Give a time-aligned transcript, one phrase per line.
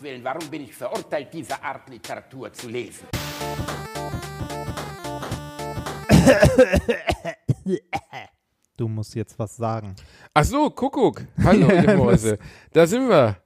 [0.00, 3.06] Gottes Willen, warum bin ich verurteilt, diese Art Literatur zu lesen?
[8.76, 9.94] Du musst jetzt was sagen.
[10.32, 11.22] Ach so, Kuckuck.
[11.42, 12.38] Hallo, ihr Mäuse.
[12.72, 13.36] Da sind wir.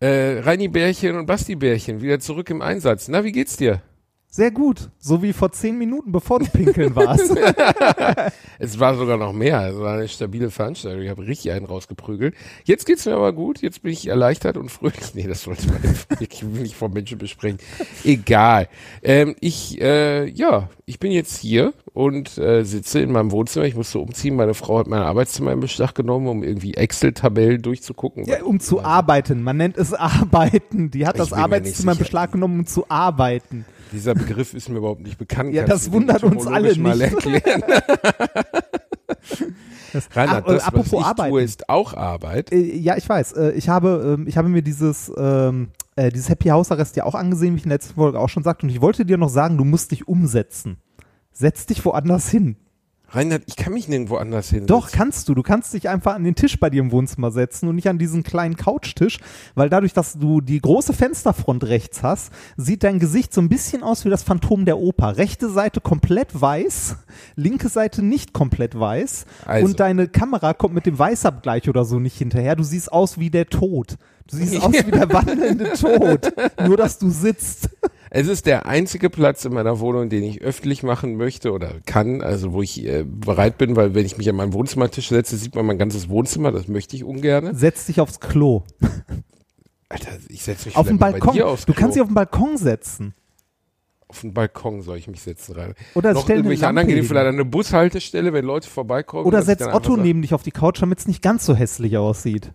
[0.00, 3.08] Äh, Reini Bärchen und Basti Bärchen wieder zurück im Einsatz.
[3.08, 3.82] Na, wie geht's dir?
[4.30, 4.90] Sehr gut.
[4.98, 7.34] So wie vor zehn Minuten, bevor du pinkeln warst.
[8.60, 9.68] Es war sogar noch mehr.
[9.68, 11.02] Es war eine stabile Veranstaltung.
[11.02, 12.34] Ich habe richtig einen rausgeprügelt.
[12.64, 13.62] Jetzt geht's mir aber gut.
[13.62, 14.98] Jetzt bin ich erleichtert und fröhlich.
[15.14, 15.78] Nee, das wollte man
[16.20, 17.58] ich will nicht vor Menschen besprechen.
[18.04, 18.68] Egal.
[19.02, 23.64] Ähm, ich, äh, ja, ich bin jetzt hier und äh, sitze in meinem Wohnzimmer.
[23.64, 24.36] Ich musste umziehen.
[24.36, 28.24] Meine Frau hat mein Arbeitszimmer in Beschlag genommen, um irgendwie Excel-Tabellen durchzugucken.
[28.26, 29.42] ja, um zu arbeiten.
[29.42, 30.90] Man nennt es arbeiten.
[30.90, 31.98] Die hat Ich das Arbeitszimmer in.
[31.98, 33.64] Beschlag genommen, um zu arbeiten.
[33.92, 35.52] Dieser Begriff ist mir überhaupt nicht bekannt.
[35.52, 37.46] Ja, Kannst das wundert uns alle etymologisch mal nicht.
[37.46, 37.62] erklären?
[39.92, 41.30] Das, äh, das, was apropos ich arbeiten.
[41.30, 42.52] tue, ist auch Arbeit.
[42.52, 43.32] Äh, ja, ich weiß.
[43.32, 47.04] Äh, ich habe, ähm, ich habe mir dieses, ähm, äh, dieses Happy House Arrest ja
[47.04, 48.66] auch angesehen, wie ich in der letzten Folge auch schon sagte.
[48.66, 50.76] Und ich wollte dir noch sagen, du musst dich umsetzen.
[51.32, 52.56] Setz dich woanders hin.
[53.10, 54.66] Reinhard, ich kann mich nirgendwo anders hin.
[54.66, 55.34] Doch, kannst du.
[55.34, 57.98] Du kannst dich einfach an den Tisch bei dir im Wohnzimmer setzen und nicht an
[57.98, 59.18] diesen kleinen Couchtisch,
[59.54, 63.82] weil dadurch, dass du die große Fensterfront rechts hast, sieht dein Gesicht so ein bisschen
[63.82, 65.16] aus wie das Phantom der Oper.
[65.16, 66.96] Rechte Seite komplett weiß,
[67.34, 69.64] linke Seite nicht komplett weiß Also.
[69.64, 72.56] und deine Kamera kommt mit dem Weißabgleich oder so nicht hinterher.
[72.56, 73.96] Du siehst aus wie der Tod.
[74.30, 76.30] Du siehst aus wie der wandelnde Tod.
[76.66, 77.70] Nur, dass du sitzt.
[78.10, 82.22] Es ist der einzige Platz in meiner Wohnung, den ich öffentlich machen möchte oder kann,
[82.22, 85.54] also wo ich äh, bereit bin, weil wenn ich mich an meinen Wohnzimmertisch setze, sieht
[85.54, 87.54] man mein ganzes Wohnzimmer, das möchte ich ungern.
[87.54, 88.62] Setz dich aufs Klo.
[89.90, 91.40] Alter, ich setze mich Auf den Balkon.
[91.42, 91.80] aufs Du Klo.
[91.80, 93.14] kannst dich auf den Balkon setzen.
[94.08, 95.74] auf den Balkon soll ich mich setzen rein.
[95.94, 97.04] Oder Noch stell irgendwelche anderen gehen hin.
[97.06, 99.26] vielleicht an eine Bushaltestelle, wenn Leute vorbeikommen.
[99.26, 102.52] Oder setz Otto neben dich auf die Couch, damit es nicht ganz so hässlich aussieht.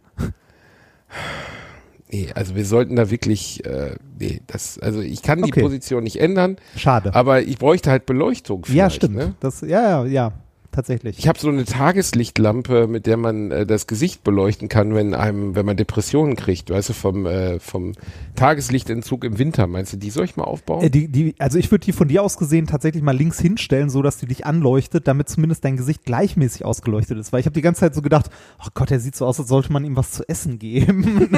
[2.14, 5.62] Nee, also wir sollten da wirklich, äh, nee, das, also ich kann die Okay.
[5.64, 7.16] Position nicht ändern, Schade.
[7.16, 8.66] aber ich bräuchte halt Beleuchtung.
[8.70, 9.16] ja, stimmt.
[9.16, 9.34] Ne?
[9.40, 10.32] Das, ja, ja, ja,
[10.74, 11.18] tatsächlich.
[11.20, 15.56] Ich habe so eine Tageslichtlampe, mit der man äh, das Gesicht beleuchten kann, wenn einem,
[15.56, 17.94] wenn man Depressionen kriegt, weißt du, vom, äh, vom
[18.36, 19.68] Tageslichtentzug im Winter.
[19.68, 20.84] Meinst du, die soll ich mal aufbauen?
[20.84, 23.90] Äh, die, die, also ich würde die von dir aus gesehen tatsächlich mal links hinstellen,
[23.90, 27.32] so dass die dich anleuchtet, damit zumindest dein Gesicht gleichmäßig ausgeleuchtet ist.
[27.32, 28.30] Weil ich habe die ganze Zeit so gedacht,
[28.60, 31.30] oh Gott, er sieht so aus, als sollte man ihm was zu essen geben.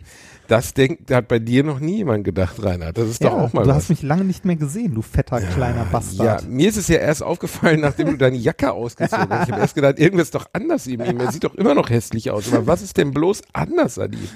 [0.50, 2.98] das denkt, hat bei dir noch nie jemand gedacht, Reinhard.
[2.98, 3.76] Das ist doch ja, auch mal du was.
[3.76, 6.48] hast mich lange nicht mehr gesehen, du fetter kleiner ja, Bastard.
[6.48, 9.46] mir ist es ja erst aufgefallen, nachdem du deine Jacke ausgezogen hast.
[9.46, 11.00] Ich habe erst gedacht, irgendwas ist doch anders ihm.
[11.00, 12.52] Er sieht doch immer noch hässlich aus.
[12.52, 14.28] Aber was ist denn bloß anders an ihm?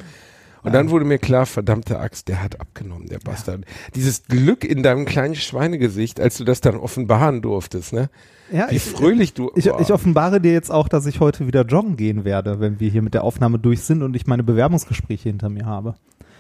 [0.64, 3.64] Und dann wurde mir klar, verdammte Axt, der hat abgenommen, der Bastard.
[3.94, 8.08] Dieses Glück in deinem kleinen Schweinegesicht, als du das dann offenbaren durftest, ne?
[8.50, 9.50] Ja, Wie ich, fröhlich du.
[9.56, 12.90] Ich, ich offenbare dir jetzt auch, dass ich heute wieder joggen gehen werde, wenn wir
[12.90, 15.94] hier mit der Aufnahme durch sind und ich meine Bewerbungsgespräche hinter mir habe.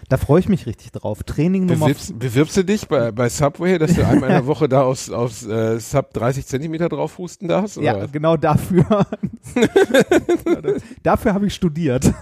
[0.08, 1.22] Da freue ich mich richtig drauf.
[1.22, 4.68] Training Nummer Bewirbst, bewirbst du dich bei, bei Subway, dass du einmal in der Woche
[4.68, 7.78] da aus, aus äh, Sub 30 Zentimeter drauf husten darfst?
[7.78, 9.06] Oder Ja, genau dafür.
[11.02, 12.12] dafür habe ich studiert.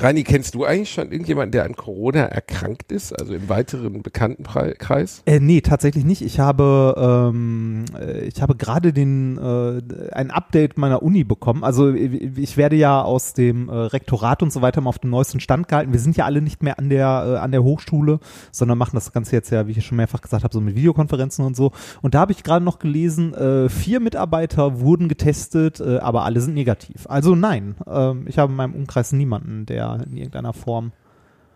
[0.00, 3.18] Rani, kennst du eigentlich schon irgendjemanden, der an Corona erkrankt ist?
[3.18, 5.22] Also im weiteren Bekanntenkreis?
[5.26, 6.22] Äh, nee, tatsächlich nicht.
[6.22, 11.64] Ich habe, ähm, äh, ich habe gerade den äh, ein Update meiner Uni bekommen.
[11.64, 15.10] Also ich ich werde ja aus dem äh, Rektorat und so weiter mal auf den
[15.10, 15.92] neuesten Stand gehalten.
[15.92, 18.18] Wir sind ja alle nicht mehr an der äh, an der Hochschule,
[18.50, 21.44] sondern machen das Ganze jetzt ja, wie ich schon mehrfach gesagt habe, so mit Videokonferenzen
[21.44, 21.72] und so.
[22.02, 26.40] Und da habe ich gerade noch gelesen, äh, vier Mitarbeiter wurden getestet, äh, aber alle
[26.40, 27.06] sind negativ.
[27.08, 30.92] Also nein, ähm, ich habe in meinem Umkreis niemanden, der in irgendeiner Form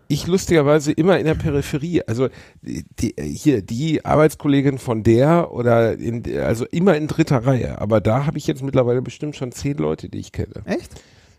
[0.08, 2.02] Ich lustigerweise immer in der Peripherie.
[2.06, 2.28] Also
[2.62, 7.80] die, hier, die Arbeitskollegin von der oder in, also immer in dritter Reihe.
[7.80, 10.62] Aber da habe ich jetzt mittlerweile bestimmt schon zehn Leute, die ich kenne.
[10.66, 10.90] Echt?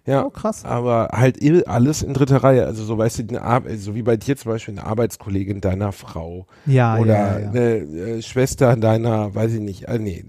[0.08, 0.24] Ja.
[0.24, 0.64] Oh, krass.
[0.66, 2.66] Aber halt alles in dritter Reihe.
[2.66, 6.46] Also so weißt du, eine so wie bei dir zum Beispiel eine Arbeitskollegin deiner Frau.
[6.66, 7.50] Ja, oder ja, ja.
[7.50, 10.24] eine äh, Schwester deiner, weiß ich nicht, äh, nee,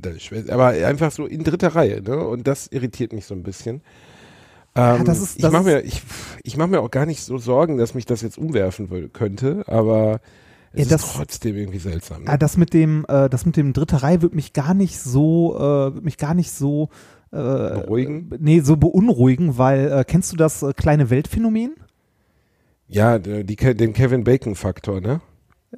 [0.48, 2.16] aber einfach so in dritter Reihe, ne?
[2.16, 3.82] Und das irritiert mich so ein bisschen.
[4.76, 6.02] Ähm, das ist- ich das mache ist- mir, ich,
[6.42, 9.64] ich mache mir auch gar nicht so Sorgen, dass mich das jetzt umwerfen will, könnte,
[9.66, 10.20] aber
[10.72, 12.24] es Ja, ist das- trotzdem irgendwie seltsam.
[12.24, 12.30] Ne?
[12.30, 15.56] Ah, das mit dem, äh, das mit dem dritte Reihe wird mich gar nicht so,
[15.56, 16.90] äh, wird mich gar nicht so
[17.32, 18.30] äh, Beruhigen?
[18.38, 21.74] Nee, so beunruhigen, weil äh, kennst du das äh, kleine Weltphänomen?
[22.88, 25.20] Ja, die, den Kevin Bacon Faktor, ne?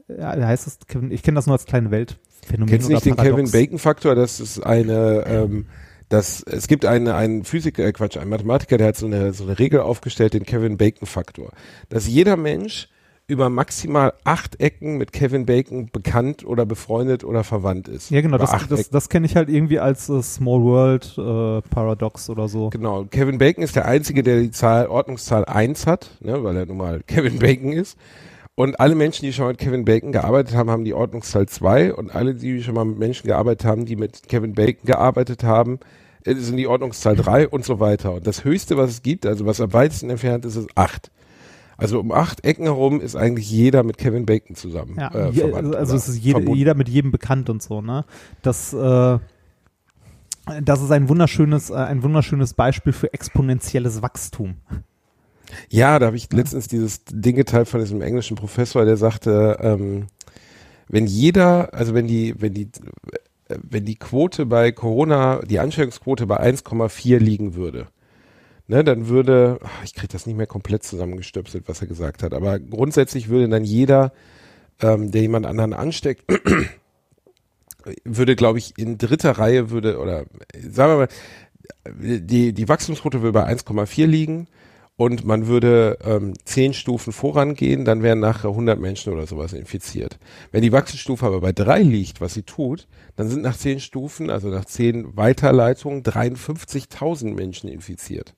[0.09, 2.69] Ja, da heißt es, Kevin- ich kenne das nur als kleine Weltphänomen.
[2.69, 3.51] Kennst du nicht den Kevin.
[3.51, 4.15] Bacon Faktor?
[4.15, 5.67] Das ist eine, ähm,
[6.08, 9.44] das, es gibt einen, einen Physiker, äh Quatsch, einen Mathematiker, der hat so eine, so
[9.44, 11.50] eine Regel aufgestellt, den Kevin Bacon Faktor.
[11.88, 12.88] Dass jeder Mensch
[13.31, 18.10] über maximal acht Ecken mit Kevin Bacon bekannt oder befreundet oder verwandt ist.
[18.10, 21.60] Ja, genau, Über das, das, das kenne ich halt irgendwie als äh, Small World äh,
[21.69, 22.70] Paradox oder so.
[22.70, 26.64] Genau, Kevin Bacon ist der Einzige, der die Zahl, Ordnungszahl 1 hat, ne, weil er
[26.64, 27.99] nun mal Kevin Bacon ist.
[28.58, 31.94] Und alle Menschen, die schon mal mit Kevin Bacon gearbeitet haben, haben die Ordnungszahl 2
[31.94, 35.78] und alle, die schon mal mit Menschen gearbeitet haben, die mit Kevin Bacon gearbeitet haben,
[36.25, 38.14] äh, sind die Ordnungszahl 3 und so weiter.
[38.14, 41.12] Und das Höchste, was es gibt, also was am weitesten entfernt ist, ist 8.
[41.76, 44.96] Also um acht Ecken herum ist eigentlich jeder mit Kevin Bacon zusammen.
[44.99, 48.06] Ja, äh, je, verwandt also es ist jede, jeder mit jedem bekannt und so, ne?
[48.43, 49.19] Das, äh,
[50.64, 54.56] das ist ein wunderschönes, äh, ein wunderschönes Beispiel für exponentielles Wachstum.
[55.69, 60.06] Ja, da habe ich letztens dieses Ding geteilt von diesem englischen Professor, der sagte, ähm,
[60.89, 62.69] wenn jeder, also wenn die, wenn die,
[63.49, 67.89] äh, wenn die Quote bei Corona, die Ansteckungsquote bei 1,4 liegen würde,
[68.67, 72.59] ne, dann würde, ich kriege das nicht mehr komplett zusammengestöpselt, was er gesagt hat, aber
[72.59, 74.12] grundsätzlich würde dann jeder,
[74.81, 76.25] ähm, der jemand anderen ansteckt,
[78.05, 80.25] würde, glaube ich, in dritter Reihe würde, oder
[80.71, 81.09] sagen wir mal,
[82.21, 84.47] die, die Wachstumsquote würde bei 1,4 liegen
[84.99, 90.19] und man würde ähm, zehn Stufen vorangehen, dann wären nachher 100 Menschen oder sowas infiziert.
[90.50, 94.29] Wenn die Wachstumsstufe aber bei drei liegt, was sie tut, dann sind nach zehn Stufen,
[94.29, 98.35] also nach zehn Weiterleitungen, 53.000 Menschen infiziert.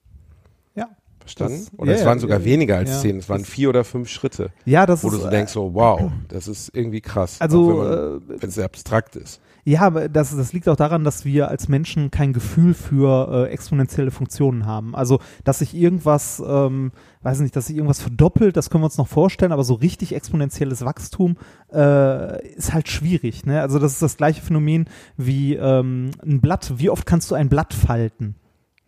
[0.75, 0.91] Ja.
[1.21, 1.67] Verstanden?
[1.71, 2.99] Das- oder ja, es waren sogar ja, weniger als ja.
[3.01, 5.53] zehn, es waren vier oder fünf Schritte, Ja, das wo ist, du so äh, denkst,
[5.53, 9.41] so wow, das ist irgendwie krass, Also, auch wenn es sehr abstrakt ist.
[9.70, 14.11] Ja, das, das liegt auch daran, dass wir als Menschen kein Gefühl für äh, exponentielle
[14.11, 14.96] Funktionen haben.
[14.96, 16.90] Also, dass sich irgendwas, ähm,
[17.22, 20.12] weiß nicht, dass sich irgendwas verdoppelt, das können wir uns noch vorstellen, aber so richtig
[20.12, 21.37] exponentielles Wachstum
[21.72, 23.46] äh, ist halt schwierig.
[23.46, 23.61] Ne?
[23.61, 24.87] Also, das ist das gleiche Phänomen
[25.17, 26.72] wie ähm, ein Blatt.
[26.78, 28.34] Wie oft kannst du ein Blatt falten?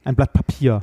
[0.03, 0.81] Ein Blatt Papier.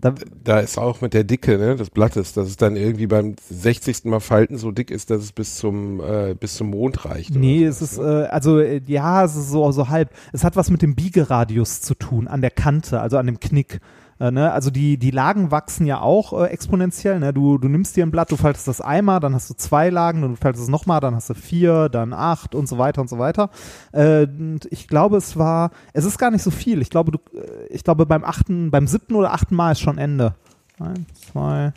[0.00, 0.14] Da,
[0.44, 4.04] Da ist auch mit der Dicke ne, des Blattes, dass es dann irgendwie beim 60.
[4.04, 7.34] Mal Falten so dick ist, dass es bis zum, äh, bis zum Mond reicht.
[7.34, 8.24] Nee, es ist, ne?
[8.24, 10.10] äh, also äh, ja, es ist so, so halb.
[10.32, 13.80] Es hat was mit dem Biegeradius zu tun, an der Kante, also an dem Knick.
[14.20, 14.52] Äh, ne?
[14.52, 17.18] Also die, die Lagen wachsen ja auch äh, exponentiell.
[17.18, 17.32] Ne?
[17.32, 20.20] Du, du nimmst dir ein Blatt, du faltest das einmal, dann hast du zwei Lagen,
[20.22, 23.18] dann faltest es nochmal, dann hast du vier, dann acht und so weiter und so
[23.18, 23.50] weiter.
[23.92, 26.82] Äh, und ich glaube, es war, es ist gar nicht so viel.
[26.82, 29.98] Ich glaube, du, äh, ich glaube beim achten, beim siebten oder achten Mal ist schon
[29.98, 30.34] Ende.
[30.78, 31.72] Eins, zwei,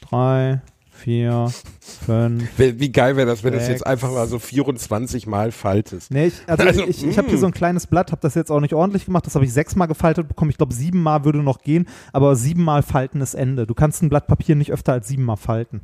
[0.00, 0.62] drei,
[1.04, 2.48] vier, fünf.
[2.56, 3.68] Wie geil wäre das, wenn du Sechs.
[3.68, 6.10] jetzt einfach mal so 24 Mal faltest.
[6.10, 7.40] Nee, ich, also, Also, ich, ich habe hier mm.
[7.40, 9.86] so ein kleines Blatt, habe das jetzt auch nicht ordentlich gemacht, das habe ich sechsmal
[9.86, 10.50] gefaltet bekommen.
[10.50, 13.66] Ich glaube, siebenmal würde noch gehen, aber siebenmal falten ist Ende.
[13.66, 15.82] Du kannst ein Blatt Papier nicht öfter als siebenmal falten.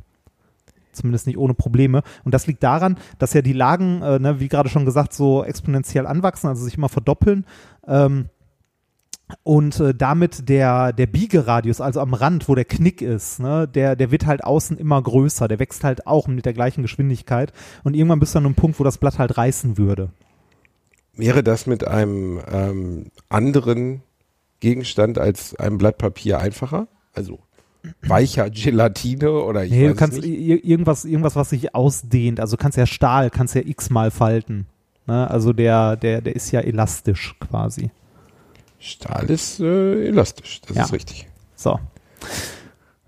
[0.93, 2.03] Zumindest nicht ohne Probleme.
[2.25, 5.45] Und das liegt daran, dass ja die Lagen, äh, ne, wie gerade schon gesagt, so
[5.45, 7.45] exponentiell anwachsen, also sich immer verdoppeln.
[7.87, 8.31] Ähm,
[9.43, 13.97] und äh, damit der, der Biegeradius, also am Rand, wo der Knick ist, ne, der,
[13.97, 15.49] der wird halt außen immer größer.
[15.49, 17.53] Der wächst halt auch mit der gleichen Geschwindigkeit.
[17.85, 20.11] Und irgendwann bist du an einem Punkt, wo das Blatt halt reißen würde.
[21.15, 24.03] Wäre das mit einem ähm, anderen
[24.61, 26.89] Gegenstand als einem Blatt Papier einfacher?
[27.13, 27.41] Also
[28.03, 32.41] weicher Gelatine oder ich Nee, du kannst irgendwas, irgendwas, was sich ausdehnt.
[32.41, 34.67] Also du kannst ja Stahl, kannst ja x-mal falten.
[35.07, 35.29] Ne?
[35.31, 37.91] Also der, der, der ist ja elastisch quasi.
[38.81, 40.85] Stahl ist äh, elastisch, das Ja.
[40.85, 41.29] ist richtig.
[41.55, 41.79] So.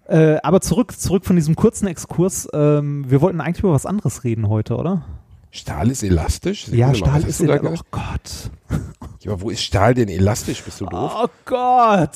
[0.06, 2.46] Äh, aber zurück, zurück von diesem kurzen Exkurs.
[2.52, 5.04] Ähm, wir wollten eigentlich über was anderes reden heute, oder?
[5.50, 6.68] Stahl ist elastisch?
[6.68, 7.80] ja, Sekunde mal, Stahl ist elastisch.
[7.80, 8.80] Oh Gott.
[9.20, 10.62] Ja, aber wo ist Stahl denn elastisch?
[10.62, 11.12] Bist du doof?
[11.14, 12.10] Oh Gott.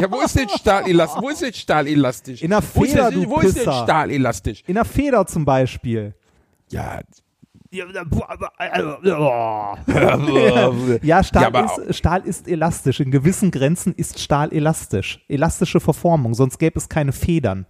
[0.00, 1.22] Ja, wo ist denn Stahl elastisch?
[1.22, 2.42] Wo ist denn Stahl elastisch?
[2.42, 3.62] In der wo ist Feder, denn, wo ist denn.
[3.62, 4.62] Stahl elastisch?
[4.66, 6.14] In der Feder zum Beispiel.
[6.70, 7.00] Ja,
[11.02, 13.00] Ja, Stahl, Ja, ist, Stahl ist elastisch.
[13.00, 15.24] In gewissen Grenzen ist Stahl elastisch.
[15.28, 17.66] Elastische Verformung, sonst gäbe es keine Federn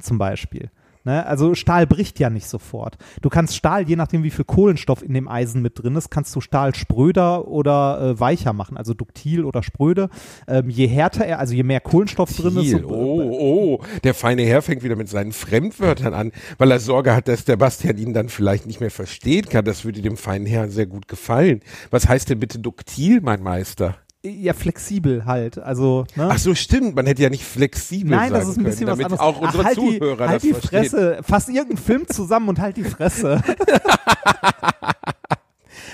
[0.00, 0.70] zum Beispiel.
[1.04, 1.24] Ne?
[1.26, 2.96] Also Stahl bricht ja nicht sofort.
[3.20, 6.34] Du kannst Stahl, je nachdem wie viel Kohlenstoff in dem Eisen mit drin ist, kannst
[6.34, 10.08] du Stahl spröder oder äh, weicher machen, also duktil oder spröde.
[10.48, 14.42] Ähm, je härter er, also je mehr Kohlenstoff drin ist, so- Oh, oh, der feine
[14.42, 18.14] Herr fängt wieder mit seinen Fremdwörtern an, weil er Sorge hat, dass der Bastian ihn
[18.14, 19.64] dann vielleicht nicht mehr verstehen kann.
[19.64, 21.60] Das würde dem feinen Herrn sehr gut gefallen.
[21.90, 23.96] Was heißt denn bitte duktil, mein Meister?
[24.24, 25.58] Ja flexibel halt.
[25.58, 26.28] Also ne?
[26.32, 26.94] Ach so, stimmt.
[26.96, 29.36] Man hätte ja nicht flexibel Nein, sagen das ist ein bisschen können, was damit anderes.
[29.36, 30.84] auch unsere Ach, halt Zuhörer die, halt das die verstehen.
[30.84, 31.18] Fresse.
[31.22, 33.42] Fass irgendeinen Film zusammen und halt die Fresse.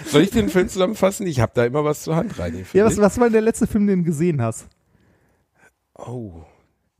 [0.07, 1.27] Soll ich den Film zusammenfassen?
[1.27, 2.65] Ich habe da immer was zur Hand rein.
[2.73, 4.67] ja, was, was war denn der letzte Film, den du gesehen hast?
[5.97, 6.43] Oh.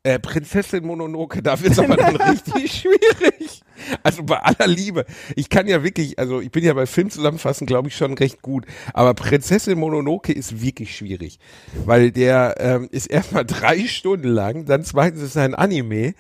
[0.03, 3.63] Äh, Prinzessin Mononoke, da wird's aber dann richtig schwierig.
[4.03, 5.05] Also bei aller Liebe.
[5.37, 8.67] Ich kann ja wirklich, also ich bin ja bei Filmzusammenfassen, glaube ich, schon recht gut.
[8.95, 11.39] Aber Prinzessin Mononoke ist wirklich schwierig.
[11.85, 16.15] Weil der ähm, ist erstmal drei Stunden lang, dann zweitens ist er ein Anime.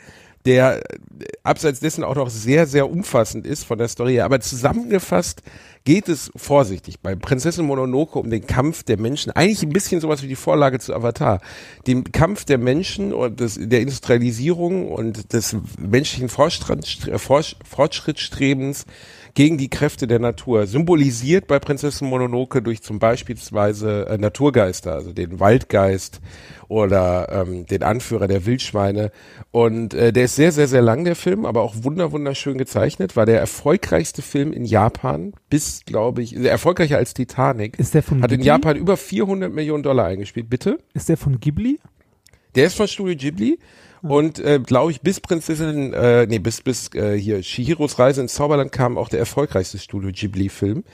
[0.46, 0.98] der äh,
[1.42, 4.24] abseits dessen auch noch sehr, sehr umfassend ist von der Story her.
[4.24, 5.42] Aber zusammengefasst
[5.84, 9.32] geht es vorsichtig bei Prinzessin Mononoke um den Kampf der Menschen.
[9.32, 11.40] Eigentlich ein bisschen sowas wie die Vorlage zu Avatar.
[11.86, 18.84] Den Kampf der Menschen und des, der Industrialisierung und des menschlichen Fortschrittsstrebens
[19.34, 20.66] gegen die Kräfte der Natur.
[20.66, 26.20] Symbolisiert bei Prinzessin Mononoke durch zum Beispielsweise äh, Naturgeister, also den Waldgeist
[26.68, 29.10] oder ähm, den Anführer der Wildschweine.
[29.50, 33.16] Und äh, der ist sehr, sehr, sehr lang, der Film, aber auch wunder, wunderschön gezeichnet.
[33.16, 37.78] War der erfolgreichste Film in Japan bis, glaube ich, erfolgreicher als Titanic.
[37.78, 38.46] Ist der von Hat in Ghibli?
[38.46, 40.48] Japan über 400 Millionen Dollar eingespielt.
[40.48, 40.78] Bitte?
[40.94, 41.78] Ist der von Ghibli?
[42.54, 43.58] Der ist von Studio Ghibli
[44.02, 48.34] und äh, glaube ich bis Prinzessin, äh, nee bis bis äh, hier Shihiros Reise ins
[48.34, 50.84] Zauberland kam auch der erfolgreichste Studio Ghibli Film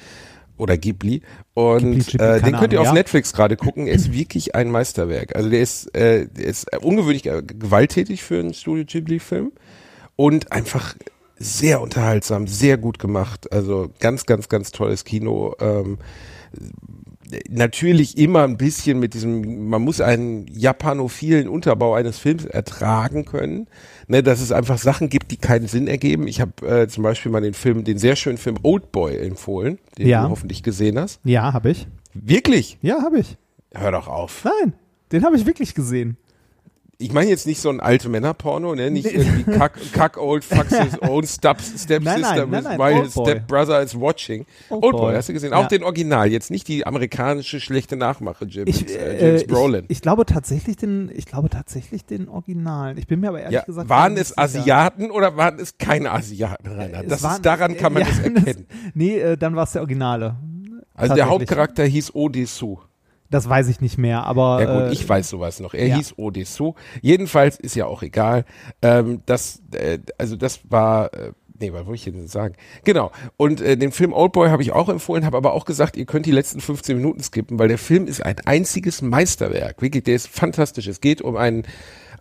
[0.58, 1.22] oder Ghibli
[1.54, 2.92] und Ghibli, Ghibli, äh, den könnt ihr Ahnung, auf ja.
[2.94, 3.86] Netflix gerade gucken.
[3.86, 5.36] Er ist wirklich ein Meisterwerk.
[5.36, 9.52] Also der ist äh, der ist ungewöhnlich äh, gewalttätig für einen Studio Ghibli Film
[10.16, 10.94] und einfach
[11.38, 13.52] sehr unterhaltsam, sehr gut gemacht.
[13.52, 15.54] Also ganz ganz ganz tolles Kino.
[15.60, 15.98] Ähm,
[17.48, 23.66] natürlich immer ein bisschen mit diesem, man muss einen japanophilen Unterbau eines Films ertragen können,
[24.06, 26.28] ne, dass es einfach Sachen gibt, die keinen Sinn ergeben.
[26.28, 30.06] Ich habe äh, zum Beispiel mal den Film, den sehr schönen Film Oldboy empfohlen, den
[30.08, 30.24] Ja.
[30.24, 31.20] du hoffentlich gesehen hast.
[31.24, 31.88] Ja, habe ich.
[32.14, 32.78] Wirklich?
[32.80, 33.36] Ja, habe ich.
[33.74, 34.44] Hör doch auf.
[34.44, 34.72] Nein,
[35.12, 36.16] den habe ich wirklich gesehen.
[36.98, 38.90] Ich meine jetzt nicht so ein alte Männerporno, ne?
[38.90, 43.02] Nicht irgendwie Kack, Kack Old Fucks his own step, step Nein, sister nein, nein, while
[43.02, 44.46] his step brother is watching.
[44.70, 45.14] Old Old Boy, Boy.
[45.14, 45.50] hast du gesehen?
[45.50, 45.58] Ja.
[45.58, 49.48] Auch den Original, jetzt nicht die amerikanische schlechte Nachmache, James, Ich, äh, äh, James ich,
[49.48, 49.84] Brolin.
[49.88, 52.96] ich glaube tatsächlich den, ich glaube tatsächlich den Originalen.
[52.96, 54.40] Ich bin mir aber ehrlich Ja, gesagt waren es sicher.
[54.40, 57.02] Asiaten oder waren es keine Asiaten, Rainer?
[57.02, 58.66] Das waren- ist, daran kann man ja, das erkennen.
[58.94, 60.36] nee, äh, dann war es der Originale.
[60.94, 61.28] Also der.
[61.28, 62.78] Hauptcharakter hieß Odessu.
[63.30, 65.74] Das weiß ich nicht mehr, aber Ja gut, äh, ich weiß sowas noch.
[65.74, 65.96] Er ja.
[65.96, 66.74] hieß Odessu.
[67.02, 68.44] Jedenfalls ist ja auch egal.
[68.82, 72.54] Ähm, das, äh, also das war, äh, nee, was wollte ich denn sagen?
[72.84, 73.10] Genau.
[73.36, 76.26] Und äh, den Film Oldboy habe ich auch empfohlen, habe aber auch gesagt, ihr könnt
[76.26, 79.82] die letzten 15 Minuten skippen, weil der Film ist ein einziges Meisterwerk.
[79.82, 80.86] Wirklich, der ist fantastisch.
[80.86, 81.64] Es geht um einen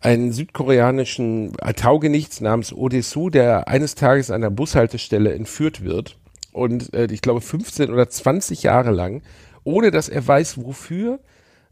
[0.01, 6.17] einen südkoreanischen Taugenichts namens Odessu, der eines Tages an der Bushaltestelle entführt wird
[6.55, 9.21] und äh, ich glaube 15 oder 20 Jahre lang,
[9.65, 11.19] ohne dass er weiß, wofür,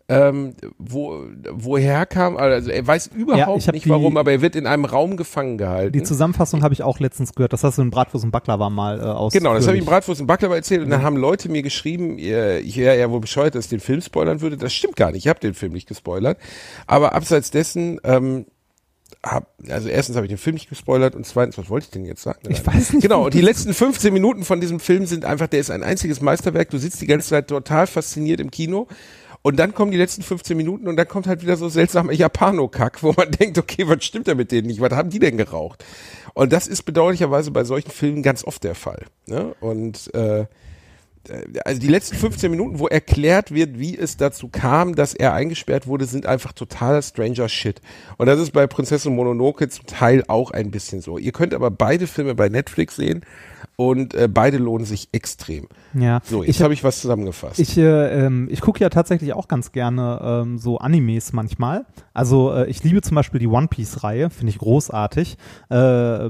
[0.10, 4.58] ähm, wo, woher kam, also er weiß überhaupt hab nicht die- warum, aber er wird
[4.58, 5.94] in einem Raum gefangen gehalten.
[5.94, 7.54] die Zusammenfassung habe ich auch letztens gehört.
[7.54, 9.32] Das hast du in Bratwurst und Baklava mal äh, aus.
[9.32, 12.18] Genau, das habe ich im Bratwurst und Baklava erzählt und dann haben Leute mir geschrieben,
[12.18, 14.58] ihr- ich wäre ja wohl bescheuert, dass ich den Film spoilern würde.
[14.58, 16.38] Das stimmt gar nicht, ich habe den Film nicht gespoilert.
[16.86, 18.46] Aber abseits dessen, ähm,
[19.24, 22.06] hab, also erstens habe ich den Film nicht gespoilert und zweitens, was wollte ich denn
[22.06, 22.40] jetzt sagen?
[22.50, 25.60] Ich weiß nicht, Genau, und die letzten 15 Minuten von diesem Film sind einfach, der
[25.60, 26.70] ist ein einziges Meisterwerk.
[26.70, 28.88] Du sitzt die ganze Zeit total fasziniert im Kino.
[29.46, 33.04] Und dann kommen die letzten 15 Minuten und dann kommt halt wieder so seltsamer Japano-Kack,
[33.04, 34.80] wo man denkt, okay, was stimmt da mit denen nicht?
[34.80, 35.84] Was haben die denn geraucht?
[36.34, 39.06] Und das ist bedauerlicherweise bei solchen Filmen ganz oft der Fall.
[39.26, 39.54] Ne?
[39.60, 40.46] Und äh,
[41.64, 45.88] also die letzten 15 Minuten, wo erklärt wird, wie es dazu kam, dass er eingesperrt
[45.88, 47.82] wurde, sind einfach totaler Stranger Shit.
[48.18, 51.18] Und das ist bei Prinzessin Mononoke zum Teil auch ein bisschen so.
[51.18, 53.24] Ihr könnt aber beide Filme bei Netflix sehen
[53.76, 55.68] und äh, beide lohnen sich extrem.
[55.94, 57.60] Ja, So, jetzt habe ich was zusammengefasst.
[57.60, 61.86] Ich, äh, ähm, ich gucke ja tatsächlich auch ganz gerne ähm, so Animes manchmal.
[62.14, 65.38] Also äh, ich liebe zum Beispiel die One Piece-Reihe, finde ich großartig.
[65.72, 65.76] Äh,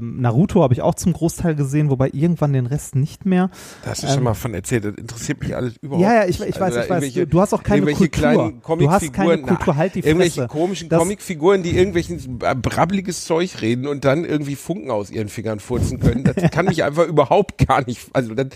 [0.00, 3.50] Naruto habe ich auch zum Großteil gesehen, wobei irgendwann den Rest nicht mehr.
[3.84, 6.28] da hast du schon mal von erzählt, das interessiert mich alles überhaupt ähm, Ja, ja,
[6.28, 7.28] ich, ich weiß, Also ich weiß.
[7.28, 8.60] Du hast auch keine irgendwelche Kultur.
[8.62, 10.10] kleinen Du hast keine Kultur, halt die Fresse.
[10.12, 15.10] Irgendwelche komischen Das- Comicfiguren, die irgendwelchen äh, brabbeliges Zeug reden und dann irgendwie Funken aus
[15.10, 16.24] ihren Fingern furzen können.
[16.24, 17.33] Das kann mich einfach überhaupt
[17.66, 18.48] gar nicht, also das,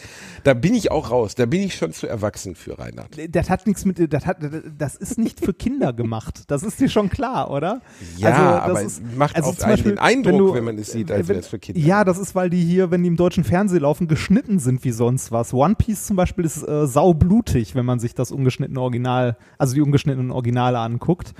[0.44, 1.34] da bin ich auch raus.
[1.34, 3.08] Da bin ich schon zu erwachsen für Reinhard.
[3.34, 4.38] Das hat nichts mit, das hat,
[4.78, 6.44] das ist nicht für Kinder gemacht.
[6.48, 7.80] Das ist dir schon klar, oder?
[8.16, 10.54] Ja, Also, das aber ist- es macht also auf einen Beispiel, den Eindruck, wenn, du,
[10.54, 11.80] wenn man es sieht, als wäre es für Kinder.
[11.80, 14.92] Ja, das ist, weil die hier, wenn die im deutschen Fernsehen laufen, geschnitten sind wie
[14.92, 15.52] sonst was.
[15.52, 19.80] One Piece zum Beispiel ist äh, saublutig, wenn man sich das ungeschnittene Original, also die
[19.80, 21.34] ungeschnittenen Originale anguckt.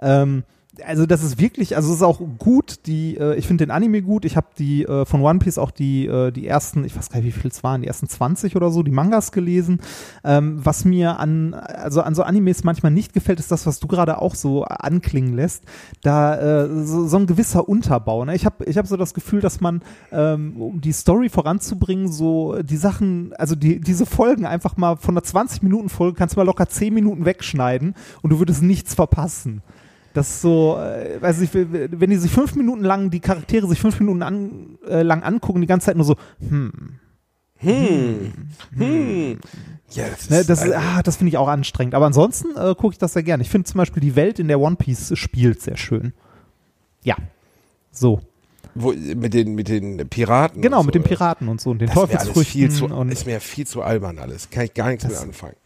[0.00, 0.44] Ähm,
[0.86, 4.00] also das ist wirklich, also es ist auch gut, die, äh, ich finde den Anime
[4.00, 7.10] gut, ich habe die äh, von One Piece auch die, äh, die ersten, ich weiß
[7.10, 9.80] gar nicht, wie viel es waren, die ersten 20 oder so, die Mangas gelesen.
[10.24, 13.86] Ähm, was mir an, also an so Animes manchmal nicht gefällt, ist das, was du
[13.86, 15.64] gerade auch so anklingen lässt,
[16.00, 18.24] da äh, so, so ein gewisser Unterbau.
[18.24, 18.34] Ne?
[18.34, 22.62] Ich habe ich hab so das Gefühl, dass man, ähm, um die Story voranzubringen, so
[22.62, 26.66] die Sachen, also die, diese Folgen einfach mal von einer 20-Minuten-Folge kannst du mal locker
[26.66, 29.62] 10 Minuten wegschneiden und du würdest nichts verpassen.
[30.14, 33.80] Das ist so, äh, weiß ich, wenn die sich fünf Minuten lang, die Charaktere sich
[33.80, 36.16] fünf Minuten an, äh, lang angucken, die ganze Zeit nur so,
[36.46, 36.98] hm,
[37.62, 38.32] Hm.
[38.76, 39.38] Hm.
[39.90, 41.94] Ja, das Ne, das also- ah, das finde ich auch anstrengend.
[41.94, 43.42] Aber ansonsten äh, gucke ich das sehr gerne.
[43.42, 46.12] Ich finde zum Beispiel die Welt, in der One Piece spielt, sehr schön.
[47.04, 47.16] Ja.
[47.92, 48.20] So.
[48.74, 50.62] Wo, mit den mit den Piraten.
[50.62, 52.70] Genau, und mit so, den Piraten und so und den Das ist mir alles viel
[52.70, 54.48] zu, Teufelsfrüchten albern alles.
[54.50, 55.56] Kann ich gar nichts mit anfangen.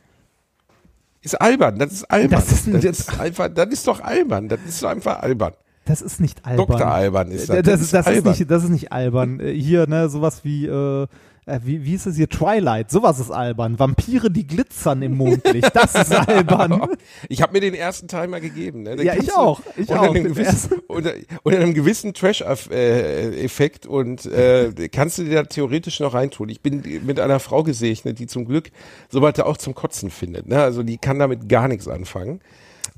[1.27, 2.31] Ist albern, das ist albern.
[2.41, 4.49] Das ist ein- ist einfach, das ist doch albern.
[4.49, 5.55] Das ist doch einfach albern.
[5.87, 6.67] Das ist nicht albern.
[6.67, 6.87] Dr.
[6.87, 7.57] Albern ist das.
[7.57, 9.41] Äh, das, ist, das, ist nicht, das ist nicht albern.
[9.41, 11.07] Äh, Hier, ne, sowas wie, äh,
[11.47, 12.29] äh, wie, wie ist es hier?
[12.29, 13.79] Twilight, sowas ist albern.
[13.79, 16.89] Vampire, die glitzern im Mondlicht, das ist albern.
[17.29, 18.83] Ich habe mir den ersten Teil mal gegeben.
[18.83, 18.97] Ne?
[18.97, 21.13] Den Ja, ich auch, ich unter auch, Einem gewissen, unter,
[21.45, 26.49] unter einem gewissen Trash-Effekt und äh, kannst du dir da theoretisch noch reintun.
[26.49, 28.71] Ich bin mit einer Frau gesegnet, die zum Glück
[29.09, 30.49] sowas auch zum Kotzen findet.
[30.49, 30.61] Ne?
[30.61, 32.41] Also die kann damit gar nichts anfangen.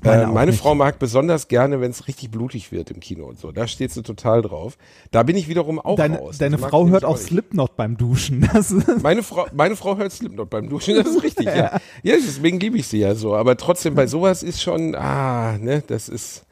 [0.01, 0.53] Meine Äh, meine.
[0.53, 3.51] Frau mag besonders gerne, wenn es richtig blutig wird im Kino und so.
[3.51, 4.77] Da steht sie total drauf.
[5.11, 6.37] Da bin ich wiederum auch Deine, raus.
[6.37, 7.17] deine Frau hört auch.
[7.17, 8.47] Slipknot beim Duschen.
[9.01, 11.79] Meine Frau, meine Frau hört Slipknot beim Duschen, das ist richtig, ja.
[12.03, 13.35] Ja, deswegen liebe ich sie ja so.
[13.35, 16.45] Aber trotzdem, bei sowas ist schon, ah, ne, das ist,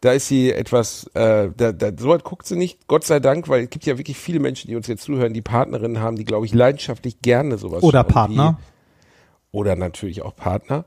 [0.00, 3.64] da ist sie etwas, äh, da, da, sowas guckt sie nicht, Gott sei Dank, weil
[3.64, 6.46] es gibt ja wirklich viele Menschen, die uns jetzt zuhören, die Partnerinnen haben, die, glaube
[6.46, 8.58] ich, leidenschaftlich gerne sowas oder Partner.
[8.60, 10.84] Die, oder natürlich auch Partner.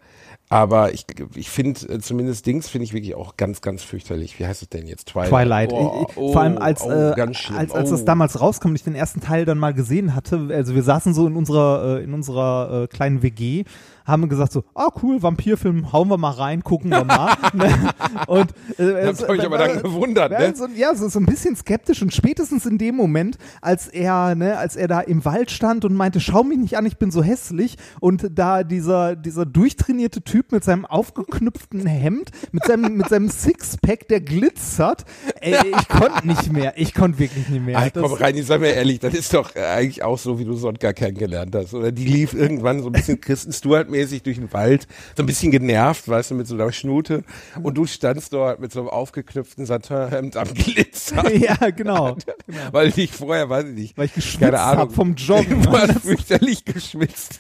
[0.50, 4.40] Aber ich, ich finde, äh, zumindest Dings finde ich wirklich auch ganz, ganz fürchterlich.
[4.40, 5.10] Wie heißt es denn jetzt?
[5.10, 5.30] Twilight.
[5.30, 5.74] Twilight.
[5.74, 7.92] Oh, Ich- ich- Vor allem als, oh, äh, als, als oh.
[7.92, 11.14] das damals rauskam und ich den ersten Teil dann mal gesehen hatte, also wir saßen
[11.14, 13.66] so in unserer, äh, in unserer äh, kleinen WG,
[14.06, 17.34] haben gesagt so, ah cool, Vampirfilm, hauen wir mal rein, gucken wir mal.
[17.54, 17.92] ne?
[18.28, 20.56] Und äh, Das habe ich aber dann gewundert, ja, ne?
[20.56, 24.58] so, ja, so, so ein bisschen skeptisch und spätestens in dem Moment, als er, ne,
[24.58, 27.22] als er da im Wald stand und meinte, schau mich nicht an, ich bin so
[27.22, 33.30] hässlich und da dieser, dieser durchtrainierte Typ mit seinem aufgeknüpften Hemd, mit seinem, mit seinem
[33.30, 35.06] Sixpack, der glitzert,
[35.42, 37.80] ey, ich konnte nicht mehr, ich konnte wirklich nicht mehr.
[37.80, 40.40] Ey, komm Das- rein, ich sag mir ehrlich, das ist doch äh, eigentlich auch so,
[40.40, 41.74] wie du Sonka kennengelernt hast.
[41.74, 45.52] Oder die lief irgendwann so ein bisschen Kristen Stewart-mäßig durch den Wald, so ein bisschen
[45.52, 47.24] genervt, weißt du, mit so einer Schnute.
[47.64, 51.32] Und du standst dort mit so einem aufgeknüpften Satinhemd am Glitzer.
[51.36, 52.18] ja, genau.
[52.72, 55.62] Weil ich vorher, weiß ich nicht, Weil ich geschwitzt keine Ahnung, hab vom Joggen.
[55.68, 57.40] Du hast fürchterlich geschwitzt.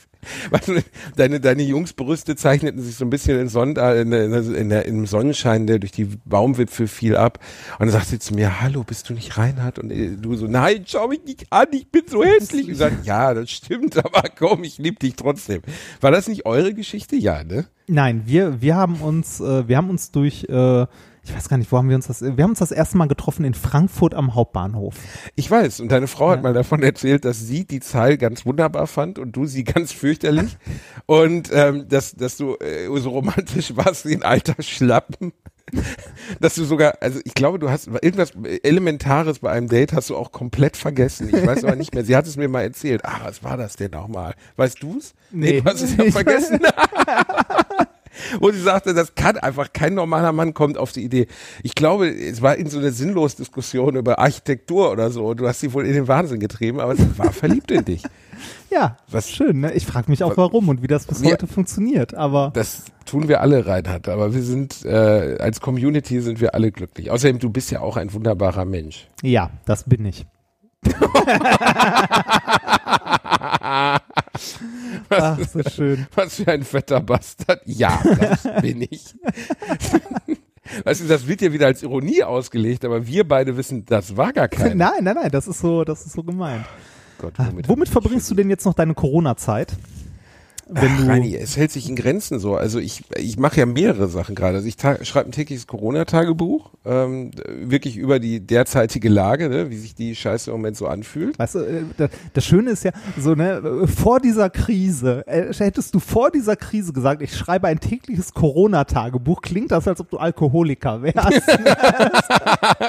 [1.15, 5.05] Deine, deine Jungsbrüste zeichneten sich so ein bisschen in Sonn, äh, in, in der, im
[5.05, 7.39] Sonnenschein, der durch die Baumwipfel fiel ab.
[7.77, 9.79] Und dann sagt sie zu mir, hallo, bist du nicht Reinhard?
[9.79, 12.65] Und äh, du so, nein, schau mich nicht an, ich bin so hässlich.
[12.65, 15.61] Und ich sag, ja, das stimmt, aber komm, ich lieb dich trotzdem.
[16.01, 17.15] War das nicht eure Geschichte?
[17.15, 17.65] Ja, ne?
[17.87, 20.85] Nein, wir, wir haben uns, äh, wir haben uns durch, äh,
[21.27, 23.07] ich weiß gar nicht, wo haben wir uns das, wir haben uns das erste Mal
[23.07, 24.95] getroffen in Frankfurt am Hauptbahnhof.
[25.35, 25.79] Ich weiß.
[25.81, 26.43] Und deine Frau hat Ja.
[26.43, 30.57] mal davon erzählt, dass sie die Zahl ganz wunderbar fand und du sie ganz fürchterlich.
[31.05, 35.33] und ähm, dass, dass du äh, so romantisch warst wie ein alter Schlappen.
[36.39, 38.31] dass du sogar, also ich glaube, du hast irgendwas
[38.63, 41.27] Elementares bei einem Date hast du auch komplett vergessen.
[41.27, 42.05] Ich weiß aber nicht mehr.
[42.05, 43.03] Sie hat es mir mal erzählt.
[43.03, 44.33] Ah, was war das denn nochmal?
[44.55, 45.13] Weißt du's?
[45.31, 45.59] Nee.
[45.59, 46.59] du hast es ja vergessen.
[48.39, 51.27] Wo sie sagte, das kann einfach kein normaler Mann kommt auf die Idee.
[51.63, 55.33] Ich glaube, es war in so eine sinnlos Diskussion über Architektur oder so.
[55.33, 58.03] Du hast sie wohl in den Wahnsinn getrieben, aber sie war verliebt in dich.
[58.69, 59.71] Ja, Was- schön, ne?
[59.73, 63.27] Ich frage mich auch warum und wie das bis Wir- heute funktioniert, aber Das tun
[63.29, 64.09] wir alle, Reinhard.
[64.09, 67.09] Aber wir sind, äh, als Community sind wir alle glücklich.
[67.09, 69.07] Außerdem, du bist ja auch ein wunderbarer Mensch.
[69.23, 70.25] ja, das bin ich.
[75.09, 76.07] Ach, so schön.
[76.15, 77.61] Was für ein fetter Bastard.
[77.65, 79.15] Ja, das bin ich.
[80.83, 84.33] Weißt du, das wird ja wieder als Ironie ausgelegt, aber wir beide wissen, das war
[84.33, 84.77] gar kein.
[84.77, 86.65] Nein, nein, nein, das ist so, das ist so gemeint.
[87.19, 89.73] Gott, Ach, womit verbringst du denn jetzt noch deine Corona-Zeit?
[90.69, 92.55] Wenn Ach, du, Reini, es hält sich in Grenzen so.
[92.55, 94.57] Also ich, ich mache ja mehrere Sachen gerade.
[94.57, 94.75] Also ich
[95.07, 100.49] schreibe ein tägliches Corona-Tagebuch, ähm, wirklich über die derzeitige Lage, ne, wie sich die Scheiße
[100.51, 101.39] im Moment so anfühlt.
[101.39, 105.95] Weißt du, äh, da- das Schöne ist ja, so, ne, vor dieser Krise, äh, hättest
[105.95, 110.17] du vor dieser Krise gesagt, ich schreibe ein tägliches Corona-Tagebuch, klingt das, als ob du
[110.17, 111.47] Alkoholiker wärst.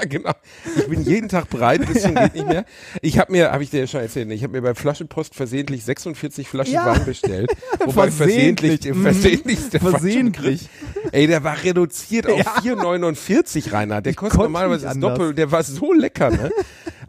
[0.09, 0.33] genau.
[0.77, 2.65] Ich bin jeden Tag breit, bisschen geht nicht mehr.
[3.03, 5.35] Ich habe mir, habe ich dir ja schon erzählt, ne, ich habe mir bei Flaschenpost
[5.35, 6.87] versehentlich 46 Flaschen Ja.
[6.87, 7.51] Wein bestellt.
[7.85, 8.81] Wobei Versehentlich.
[8.83, 9.03] versehentlich, Mhm.
[9.03, 10.69] versehentlich ist Versehentlich.
[11.13, 14.07] Ey, der war reduziert auf 4,49 Reinhard.
[14.07, 14.99] Der kostet normalerweise das.
[14.99, 15.35] Doppel.
[15.35, 16.51] Der war so lecker, ne?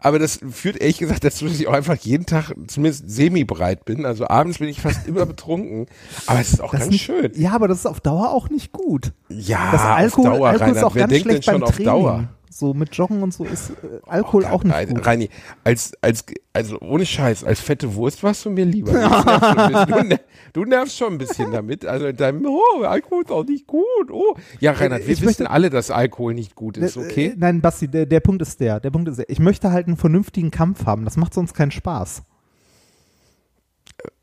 [0.02, 4.06] Aber das führt ehrlich gesagt dazu, dass ich auch einfach jeden Tag zumindest semi-breit bin.
[4.06, 5.86] Also abends bin ich fast immer betrunken.
[6.26, 7.30] Aber es ist auch Das ganz nicht- schön.
[7.34, 9.12] Ja, aber das ist auf Dauer auch nicht gut.
[9.28, 10.84] Ja, Das Alkohol, auf Dauer, Alkohol ist Reinhard.
[10.84, 11.86] auch Wer ganz denkt denn schlecht schon beim auf Training.
[11.92, 12.28] Dauer?
[12.52, 13.74] So mit Joggen und so ist äh,
[14.06, 15.06] Alkohol auch nicht gut.
[15.06, 15.28] Reini,
[15.62, 18.90] als, als, also ohne Scheiß, als fette Wurst warst du mir lieber.
[18.92, 19.86] Schon ein bisschen.
[19.86, 20.20] Du, ner-
[20.52, 21.86] du nervst schon ein bisschen damit.
[21.86, 24.10] Also in deinem, oh, Alkohol ist auch nicht gut.
[24.10, 24.34] Oh.
[24.58, 27.26] Ja, Reinhard, wir Ich wissen möchte- alle, dass Alkohol nicht gut ist, Äh, okay?
[27.28, 28.80] äh, Nein, Basti, der, der Punkt ist der.
[28.80, 29.30] Der Punkt ist der.
[29.30, 31.04] Ich möchte halt einen vernünftigen Kampf haben.
[31.04, 32.22] Das macht sonst keinen Spaß.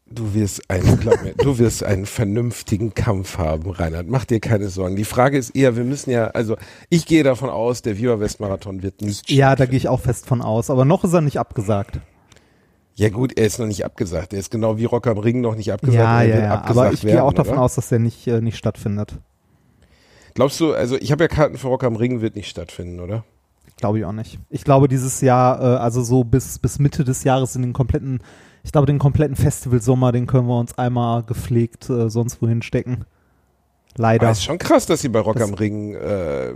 [0.09, 4.07] Du wirst einen, glaub mir, du wirst einen vernünftigen Kampf haben, Reinhard.
[4.07, 4.95] Mach dir keine Sorgen.
[4.95, 6.55] Die Frage ist eher, wir müssen ja, also
[6.89, 9.29] ich gehe davon aus, der Viva West Marathon wird nicht.
[9.29, 10.69] Ja, da gehe ich auch fest von aus.
[10.69, 11.99] Aber noch ist er nicht abgesagt.
[12.95, 14.33] Ja gut, er ist noch nicht abgesagt.
[14.33, 15.99] Er ist genau wie Rock am Ring noch nicht abgesagt.
[15.99, 16.53] Ja, ja, ja.
[16.53, 17.63] abgesagt Aber ich gehe werden, auch davon oder?
[17.63, 19.17] aus, dass der nicht, äh, nicht stattfindet.
[20.33, 23.23] Glaubst du, also ich habe ja Karten für Rock am Ring, wird nicht stattfinden, oder?
[23.75, 24.39] Glaube ich auch nicht.
[24.49, 28.21] Ich glaube, dieses Jahr, äh, also so bis, bis Mitte des Jahres in den kompletten,
[28.67, 33.05] ich glaube, den kompletten Festivalsommer, den können wir uns einmal gepflegt äh, sonst wohin stecken.
[33.95, 34.23] Leider.
[34.23, 36.53] Aber es ist schon krass, dass sie bei Rock Das- am Ring äh,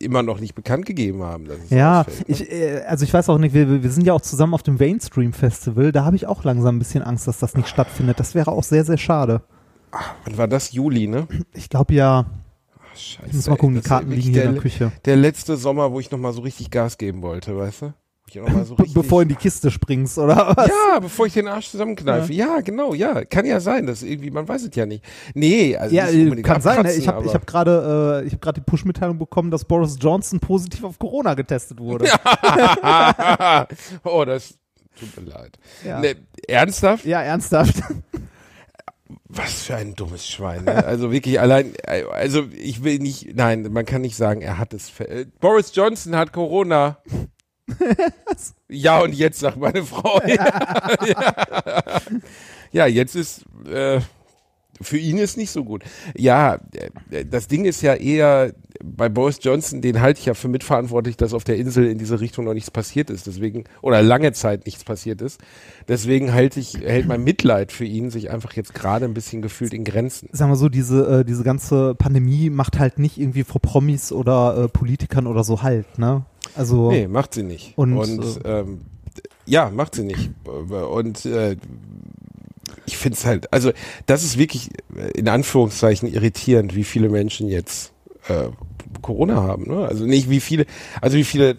[0.00, 1.46] immer noch nicht bekannt gegeben haben.
[1.70, 2.34] Ja, ausfällt, ne?
[2.34, 4.74] ich, äh, also ich weiß auch nicht, wir, wir sind ja auch zusammen auf dem
[4.76, 8.18] Mainstream Festival, da habe ich auch langsam ein bisschen Angst, dass das nicht stattfindet.
[8.18, 9.42] Das wäre auch sehr, sehr schade.
[10.24, 10.72] Wann war das?
[10.72, 11.28] Juli, ne?
[11.54, 12.26] Ich glaube ja,
[12.92, 14.60] Ach, scheiße, ich muss mal gucken, ey, die das Karten liegen hier in der, der
[14.62, 14.92] Küche.
[15.04, 17.92] der letzte Sommer, wo ich nochmal so richtig Gas geben wollte, weißt du?
[18.34, 20.68] Wo ich noch mal so richtig, bevor in die Kiste springst, oder was?
[20.68, 22.32] ja, bevor ich den Arsch zusammenkneife.
[22.32, 22.60] Ja.
[22.60, 23.24] genau, ja.
[23.24, 25.04] Kann ja sein, dass irgendwie, man weiß es ja nicht.
[25.34, 26.82] Nee, also Ja, äh, kann sein.
[26.82, 26.92] Ne?
[26.92, 30.98] Ich habe hab gerade äh, ich hab die Push-Mitteilung bekommen, dass Boris Johnson positiv auf
[30.98, 32.06] Corona getestet wurde.
[32.06, 33.66] Ja,
[34.04, 34.54] oh, das
[34.98, 35.58] tut mir leid.
[35.84, 36.00] Ja.
[36.00, 36.16] Ne,
[36.48, 37.04] ernsthaft?
[37.06, 37.82] ernsthaft.
[39.28, 40.64] Was für ein dummes Schwein.
[40.64, 40.84] Ne?
[40.84, 41.72] Also wirklich allein,
[42.12, 44.92] also ich will nicht, nein, man kann nicht sagen, er hat es.
[45.40, 46.98] Boris Johnson hat Corona.
[48.68, 50.20] ja, und jetzt sagt meine Frau.
[50.26, 52.00] Ja, ja.
[52.72, 54.00] ja jetzt ist, äh,
[54.80, 55.84] für ihn ist nicht so gut.
[56.16, 56.58] Ja,
[57.10, 61.16] äh, das Ding ist ja eher, bei Boris Johnson, den halte ich ja für mitverantwortlich,
[61.16, 63.26] dass auf der Insel in diese Richtung noch nichts passiert ist.
[63.26, 65.40] Deswegen, oder lange Zeit nichts passiert ist.
[65.88, 69.74] Deswegen halte ich, hält mein Mitleid für ihn sich einfach jetzt gerade ein bisschen gefühlt
[69.74, 70.28] in Grenzen.
[70.32, 74.64] Sagen wir so, diese, äh, diese ganze Pandemie macht halt nicht irgendwie vor Promis oder
[74.64, 76.24] äh, Politikern oder so halt, ne?
[76.56, 77.76] Also Nee, macht sie nicht.
[77.76, 78.80] Und, Und, ähm,
[79.46, 80.30] ja, macht sie nicht.
[80.44, 81.56] Und äh,
[82.86, 83.72] ich finde es halt, also
[84.06, 87.92] das ist wirklich äh, in Anführungszeichen irritierend, wie viele Menschen jetzt
[88.28, 88.48] äh,
[89.02, 89.64] Corona haben.
[89.68, 89.86] Ne?
[89.86, 90.66] Also nicht wie viele,
[91.00, 91.50] also wie viele,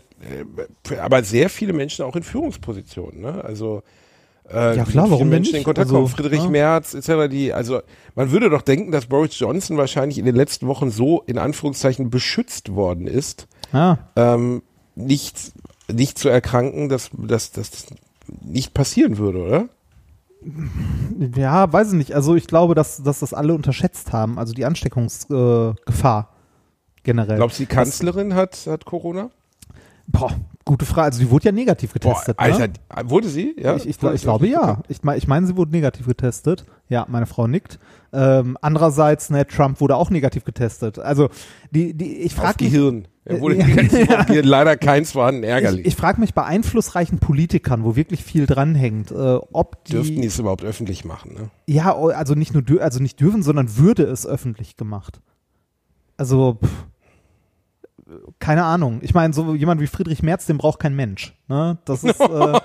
[0.89, 3.21] äh, aber sehr viele Menschen auch in Führungspositionen.
[3.21, 3.43] Ne?
[3.43, 3.84] Also
[4.50, 5.65] äh, Ja, klar, warum Menschen in nicht?
[5.65, 6.08] Kontakt Also, kommen.
[6.08, 6.50] Friedrich ja.
[6.50, 7.30] Merz etc.
[7.30, 7.82] Die, also
[8.15, 12.10] man würde doch denken, dass Boris Johnson wahrscheinlich in den letzten Wochen so in Anführungszeichen
[12.10, 14.62] beschützt worden ist, ah, ähm,
[14.96, 15.52] nicht,
[15.92, 17.88] nicht zu erkranken, dass dass das
[18.42, 19.70] nicht passieren würde, oder?
[21.36, 22.14] ja, weiß ich nicht.
[22.14, 27.38] Also ich glaube, dass, dass das alle unterschätzt haben, also die Ansteckungsgefahr äh, generell.
[27.38, 29.30] Glaubst du, die Kanzlerin hat, hat Corona?
[30.08, 31.08] Boah, gute Frage.
[31.08, 32.38] Also die wurde ja negativ getestet.
[32.38, 32.74] Alter, ne?
[33.06, 33.56] wurde sie?
[33.58, 33.76] Ja?
[33.76, 34.82] Ich, ich, ich glaube ja.
[34.88, 36.66] Ich, mein, ich meine, sie wurde negativ getestet.
[36.90, 37.80] Ja, meine Frau nickt.
[38.14, 41.00] Ähm, andererseits, ne, Trump wurde auch negativ getestet.
[41.00, 41.30] Also
[41.72, 43.08] die, die, ich frage mich, Gehirn.
[43.26, 44.26] Er wurde Ja.
[44.42, 45.82] leider keins vorhanden, ärgerlich.
[45.82, 49.16] ich, ich frage mich bei einflussreichen Politikern, wo wirklich viel dranhängt, äh,
[49.52, 51.50] ob die, Dürften die es überhaupt öffentlich machen, ne?
[51.68, 55.22] ja, also nicht nur, also nicht dürfen, sondern würde es öffentlich gemacht.
[56.18, 56.86] Also pff,
[58.40, 59.00] keine Ahnung.
[59.02, 61.34] Ich meine, so jemand wie Friedrich Merz, den braucht kein Mensch.
[61.48, 61.80] Ne?
[61.86, 62.26] Das ist äh,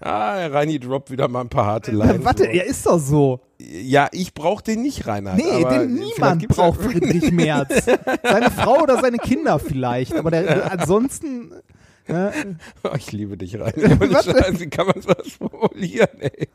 [0.00, 2.24] Ah, Reini droppt wieder mal ein paar harte Leinen.
[2.24, 3.40] warte, er ist doch so.
[3.58, 5.36] Ja, ich brauch den nicht, Reinhard.
[5.38, 7.86] Nee, vielleicht niemand braucht Friedrich Merz.
[8.22, 11.52] Seine Frau oder seine Kinder vielleicht, aber der, ansonsten.
[12.10, 13.52] Oh, ich liebe dich.
[13.52, 16.48] Scheiß, Wie kann man sowas formulieren, ey?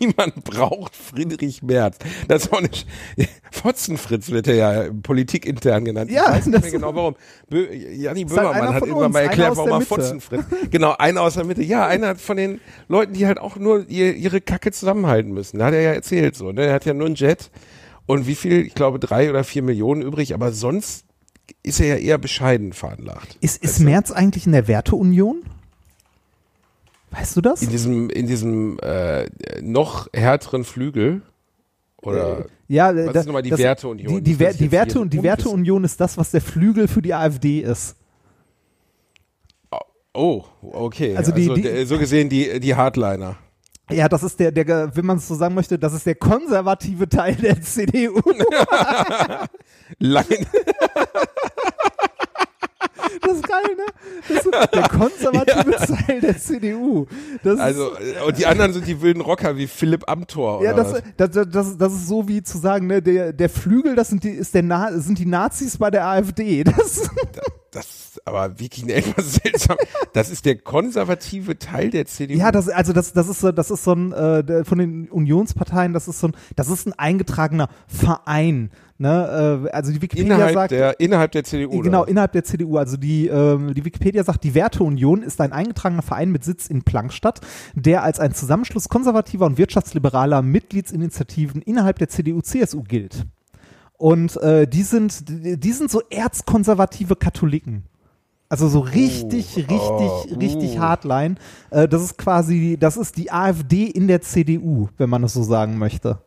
[0.00, 1.98] Niemand braucht Friedrich Merz.
[2.28, 2.86] Das auch nicht.
[3.50, 6.10] Fotzenfritz wird er ja politikintern genannt.
[6.10, 7.16] Ja, ich weiß nicht das- mehr genau warum.
[7.48, 9.80] Bö Janni Böhmermann hat irgendwann uns, mal erklärt, warum er.
[9.82, 10.44] Fotzenfritz.
[10.70, 11.62] Genau, einer aus der Mitte.
[11.62, 15.58] Ja, einer von den Leuten, die halt auch nur ihr, ihre Kacke zusammenhalten müssen.
[15.58, 16.52] Da hat er ja erzählt so.
[16.52, 16.66] Ne?
[16.66, 17.50] Er hat ja nur einen Jet
[18.06, 18.66] und wie viel?
[18.66, 21.04] Ich glaube drei oder vier Millionen übrig, aber sonst
[21.62, 23.36] ist er ja eher bescheiden veranlagt.
[23.40, 23.84] ist, ist du?
[23.84, 25.42] Merz eigentlich in der Werteunion?
[27.10, 27.62] Weißt du das?
[27.62, 29.26] in diesem, in diesem äh,
[29.62, 31.22] noch härteren Flügel
[32.02, 34.16] oder Ja, Was da- ist nochmal die das- Werteunion?
[34.16, 37.14] Die, die, Wer- die, Werte, und die Werteunion ist das, was der Flügel für die
[37.14, 37.96] AfD ist.
[40.12, 41.16] oh, okay.
[41.16, 43.36] Also die- die- der, so gesehen die, die Hardliner.
[43.90, 47.08] Ja, das ist der, der, wenn man es so sagen möchte, das ist der konservative
[47.08, 48.20] Teil der CDU.
[49.98, 50.26] Lange,
[53.20, 53.84] Das ist geil, ne?
[54.28, 57.06] Das ist der konservative Teil der CDU.
[57.42, 60.62] Das also, ist, äh, und die anderen sind die wilden Rocker wie Philipp Amthor.
[60.62, 60.84] ja, oder
[61.16, 64.24] das, das, das, das, ist so wie zu sagen, ne, der, der Flügel, das sind
[64.24, 66.64] die, ist der Na, sind die Nazis bei der AfD.
[66.76, 67.10] Das,
[67.70, 69.76] das aber wirklich eine etwas seltsam.
[70.12, 72.38] Das ist der konservative Teil der CDU.
[72.38, 75.92] Ja, das, also das, das ist so, das ist so ein äh, von den Unionsparteien,
[75.92, 78.70] das ist so ein, das ist ein eingetragener Verein.
[78.98, 79.64] Ne?
[79.66, 81.82] Äh, also die Wikipedia innerhalb sagt, der innerhalb der CDU.
[81.82, 82.10] Genau, oder?
[82.10, 82.78] innerhalb der CDU.
[82.78, 86.82] Also die, ähm, die Wikipedia sagt, die Werteunion ist ein eingetragener Verein mit Sitz in
[86.82, 87.40] Plankstadt,
[87.74, 93.26] der als ein Zusammenschluss konservativer und wirtschaftsliberaler Mitgliedsinitiativen innerhalb der CDU-CSU gilt.
[93.98, 97.84] Und äh, die sind, die sind so erzkonservative Katholiken.
[98.48, 100.80] Also so richtig, richtig, oh, richtig uh.
[100.80, 101.34] Hardline.
[101.70, 105.42] Äh, das ist quasi, das ist die AfD in der CDU, wenn man es so
[105.42, 106.18] sagen möchte.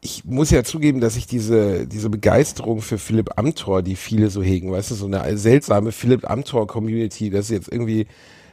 [0.00, 4.42] Ich muss ja zugeben, dass ich diese, diese Begeisterung für Philipp Amthor, die viele so
[4.42, 8.06] hegen, weißt du, so eine seltsame Philipp Amthor-Community, dass jetzt irgendwie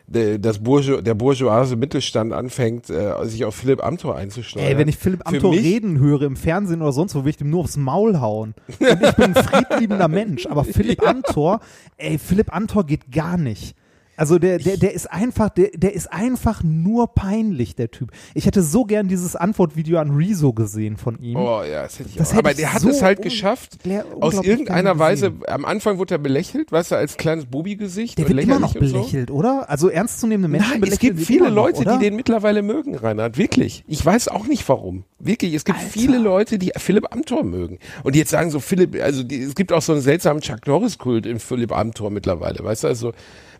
[0.07, 4.67] das Bourgeo der bourgeoise Mittelstand anfängt, äh, sich auf Philipp Amthor einzusteuern.
[4.67, 7.37] Ey, wenn ich Philipp Amthor mich- reden höre im Fernsehen oder sonst wo, will ich
[7.37, 8.53] dem nur aufs Maul hauen.
[8.79, 11.59] Und ich bin ein friedliebender Mensch, aber Philipp Amthor,
[11.97, 13.75] ey, Philipp Amthor geht gar nicht.
[14.17, 18.11] Also der, der, der ist einfach, der, der ist einfach nur peinlich, der Typ.
[18.33, 21.35] Ich hätte so gern dieses Antwortvideo an Rezo gesehen von ihm.
[21.35, 22.33] Oh ja, das hätte ich Das auch.
[22.33, 23.79] hätte Aber der hat so es halt geschafft,
[24.19, 28.17] aus irgendeiner Weise, am Anfang wurde er belächelt, weißt du, als kleines Bubi-Gesicht.
[28.17, 28.93] Der wird immer noch und so.
[28.93, 29.69] belächelt, oder?
[29.69, 31.97] Also ernstzunehmende Menschen Nein, es belächeln gibt ihn viele noch, Leute, oder?
[31.97, 33.37] die den mittlerweile mögen, Reinhard.
[33.37, 33.83] Wirklich.
[33.87, 35.03] Ich weiß auch nicht warum.
[35.19, 35.53] Wirklich.
[35.53, 35.89] Es gibt Alter.
[35.89, 37.79] viele Leute, die Philipp Amthor mögen.
[38.03, 40.67] Und die jetzt sagen so, Philipp, also die, es gibt auch so einen seltsamen Chuck
[40.67, 42.63] Norris-Kult in Philipp Amthor mittlerweile.
[42.63, 43.13] Weißt du, also,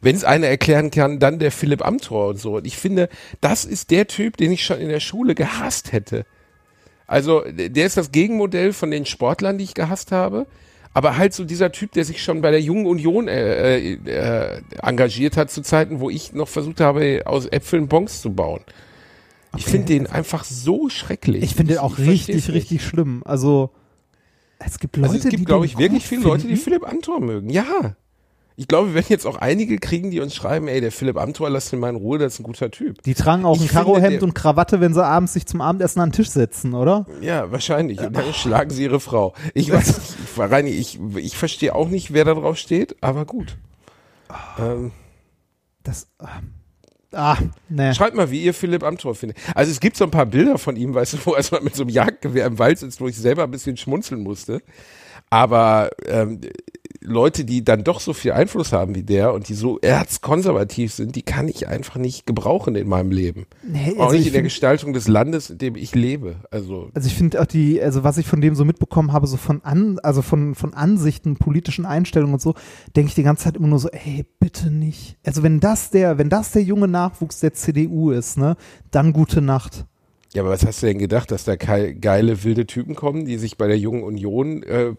[0.06, 2.58] wenn es einer erklären kann, dann der Philipp Amthor und so.
[2.58, 3.10] Und ich finde,
[3.42, 6.26] das ist der Typ, den ich schon in der Schule gehasst hätte.
[7.08, 10.46] Also, der ist das Gegenmodell von den Sportlern, die ich gehasst habe.
[10.94, 15.38] Aber halt so dieser Typ, der sich schon bei der Jungen Union äh, äh, engagiert
[15.38, 18.62] hat zu Zeiten, wo ich noch versucht habe, aus Äpfeln Bons zu bauen.
[19.58, 19.72] Ich Okay.
[19.72, 21.44] finde den einfach so schrecklich.
[21.44, 23.24] Ich finde den auch ich richtig, richtig schlimm.
[23.26, 23.72] Also
[24.60, 26.56] es gibt Leute, Also es gibt, glaube ich, wirklich viele Leute, die.
[26.58, 27.50] Philipp Amthor mögen.
[27.50, 27.96] Ja.
[28.58, 31.50] Ich glaube, wir werden jetzt auch einige kriegen, die uns schreiben, ey, der Philipp Amthor,
[31.50, 33.02] lass den mal in Ruhe, das ist ein guter Typ.
[33.04, 36.10] Die tragen auch Ich ein Karohemd und Krawatte, wenn sie abends sich zum Abendessen an
[36.10, 37.06] den Tisch setzen, oder?
[37.20, 38.00] Ja, wahrscheinlich.
[38.00, 39.34] Und dann schlagen sie ihre Frau.
[39.54, 43.26] Ich weiß nicht, ich, Reini, ich, ich verstehe auch nicht, wer da drauf steht, aber
[43.26, 43.58] gut.
[44.58, 44.92] Ähm,
[45.84, 46.08] Das.
[47.12, 47.38] Ah,
[47.70, 47.96] ne.
[47.96, 49.38] Schreibt mal, wie ihr Philipp Amthor findet.
[49.54, 51.76] Also es gibt so ein paar Bilder von ihm, weißt du, wo er erstmal mit
[51.76, 54.62] so einem Jagdgewehr im Wald sitzt, wo ich selber ein bisschen schmunzeln musste.
[55.30, 56.42] Aber ähm,
[57.06, 61.16] Leute, die dann doch so viel Einfluss haben wie der und die so erzkonservativ sind,
[61.16, 63.46] die kann ich einfach nicht gebrauchen in meinem Leben.
[63.64, 66.38] Nee, auch also nicht ich in der Gestaltung des Landes, in dem ich lebe.
[66.52, 69.38] Also Also ich finde auch die, also was ich von dem so mitbekommen habe, so
[69.38, 72.56] von an, also von, von Ansichten, politischen Einstellungen und so,
[72.96, 75.18] denke ich die ganze Zeit immer nur so, ey, bitte nicht.
[75.26, 78.58] Also wenn das der, wenn das der junge Nachwuchs der CDU ist, ne,
[78.92, 79.86] dann gute Nacht.
[80.34, 83.58] Ja, aber was hast du denn gedacht, dass da geile, wilde Typen kommen, die sich
[83.58, 84.94] bei der Jungen Union äh,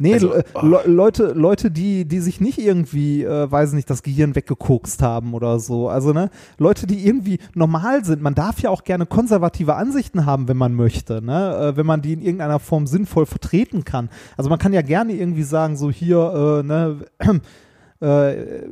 [0.00, 0.66] Nee, Also, Le- oh.
[0.66, 5.34] Le Leute, Leute, die, die sich nicht irgendwie, äh, weiß nicht, das Gehirn weggekokst haben
[5.34, 5.88] oder so.
[5.88, 8.22] Also, ne, Leute, die irgendwie normal sind.
[8.22, 12.02] Man darf ja auch gerne konservative Ansichten haben, wenn man möchte, ne, äh, wenn man
[12.02, 14.08] die in irgendeiner Form sinnvoll vertreten kann.
[14.36, 16.96] Also man kann ja gerne irgendwie sagen, so hier, äh, ne,
[18.00, 18.62] äh,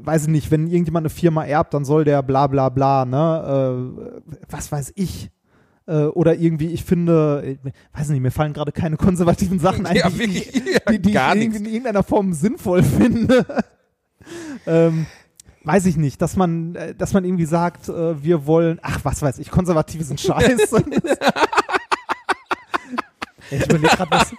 [0.00, 4.12] weiß ich nicht, wenn irgendjemand eine Firma erbt, dann soll der bla bla bla, ne,
[4.18, 5.30] äh, was weiß ich.
[5.92, 7.58] Äh, oder irgendwie, ich finde, äh,
[7.92, 10.98] weiß nicht, mir fallen gerade keine konservativen Sachen ein, Ja, die, wirklich, die, ja, die,
[11.02, 11.58] die ich nichts.
[11.58, 13.44] in irgendeiner Form sinnvoll finde.
[14.66, 15.04] ähm,
[15.64, 19.20] weiß ich nicht, dass man, äh, dass man irgendwie sagt, äh, wir wollen, ach, was
[19.20, 20.56] weiß ich, Konservative sind scheiße.
[23.50, 24.32] ich überlege gerade, was.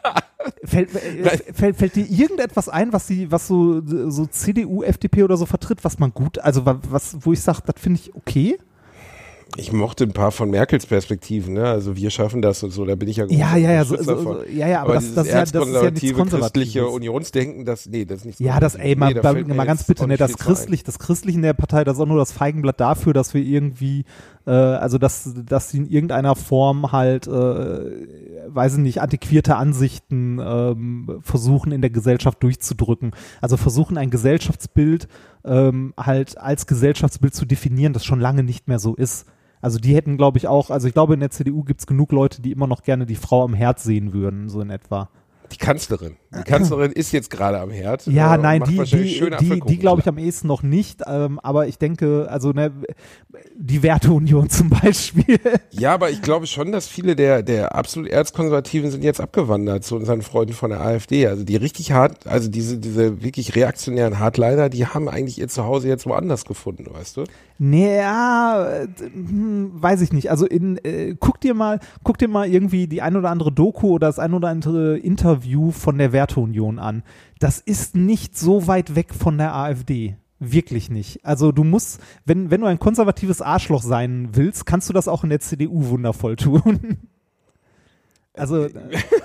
[0.66, 0.90] Fällt,
[1.54, 5.84] fällt, fällt dir irgendetwas ein, was sie, was so, so CDU, FDP oder so vertritt,
[5.84, 8.58] was man gut, also wa- was, wo ich sage, das finde ich okay?
[9.56, 11.66] Ich mochte ein paar von Merkels Perspektiven, ne?
[11.66, 13.96] Also wir schaffen das und so, da bin ich ja großer Ja, ja, ja, so,
[13.98, 16.14] so, so, ja, ja, aber, das, dieses das, ist ja, das ist ja nichts christliche
[16.14, 16.94] Konservatives.
[16.94, 20.08] Unionsdenken, das, nee, das ist nichts Ja, das, ey, mal, Nee, da mal ganz bitte,
[20.08, 23.14] ne, das christlich, das christliche in der Partei, das ist auch nur das Feigenblatt dafür,
[23.14, 24.06] dass wir irgendwie,
[24.48, 27.32] äh, also dass, dass sie in irgendeiner Form halt, äh,
[28.48, 33.12] weiß ich nicht, antiquierte Ansichten ähm, versuchen in der Gesellschaft durchzudrücken.
[33.40, 35.08] Also versuchen ein Gesellschaftsbild
[35.46, 39.26] ähm, halt als Gesellschaftsbild zu definieren, das schon lange nicht mehr so ist.
[39.64, 42.12] Also die hätten, glaube ich, auch, also ich glaube, in der CDU gibt es genug
[42.12, 45.10] Leute, die immer noch gerne die Frau am Herd sehen würden, so in etwa.
[45.54, 46.18] Die Kanzlerin.
[46.38, 48.06] Die Kanzlerin ist jetzt gerade am Herd.
[48.08, 50.14] Ja, äh, nein, die, die, die, die glaube ich klar.
[50.14, 52.72] am ehesten noch nicht, ähm, aber ich denke, also ne,
[53.56, 55.40] die Werteunion zum Beispiel.
[55.72, 59.96] Ja, aber ich glaube schon, dass viele der, der absolut Erzkonservativen sind jetzt abgewandert zu
[59.96, 61.28] unseren Freunden von der AfD.
[61.28, 65.88] Also die richtig hart, also diese, diese wirklich reaktionären Hardliner, die haben eigentlich ihr Zuhause
[65.88, 67.24] jetzt woanders gefunden, weißt du?
[67.60, 68.68] Nee, ja,
[68.98, 70.32] hm, weiß ich nicht.
[70.32, 73.92] Also in, äh, guck dir mal, guck dir mal irgendwie die ein oder andere Doku
[73.92, 76.23] oder das ein oder andere Interview von der Werteunion
[76.80, 77.04] an.
[77.40, 80.16] Das ist nicht so weit weg von der AfD.
[80.40, 81.26] Wirklich nicht.
[81.26, 85.24] Also du musst, wenn, wenn du ein konservatives Arschloch sein willst, kannst du das auch
[85.24, 86.98] in der CDU wundervoll tun.
[88.36, 88.68] Also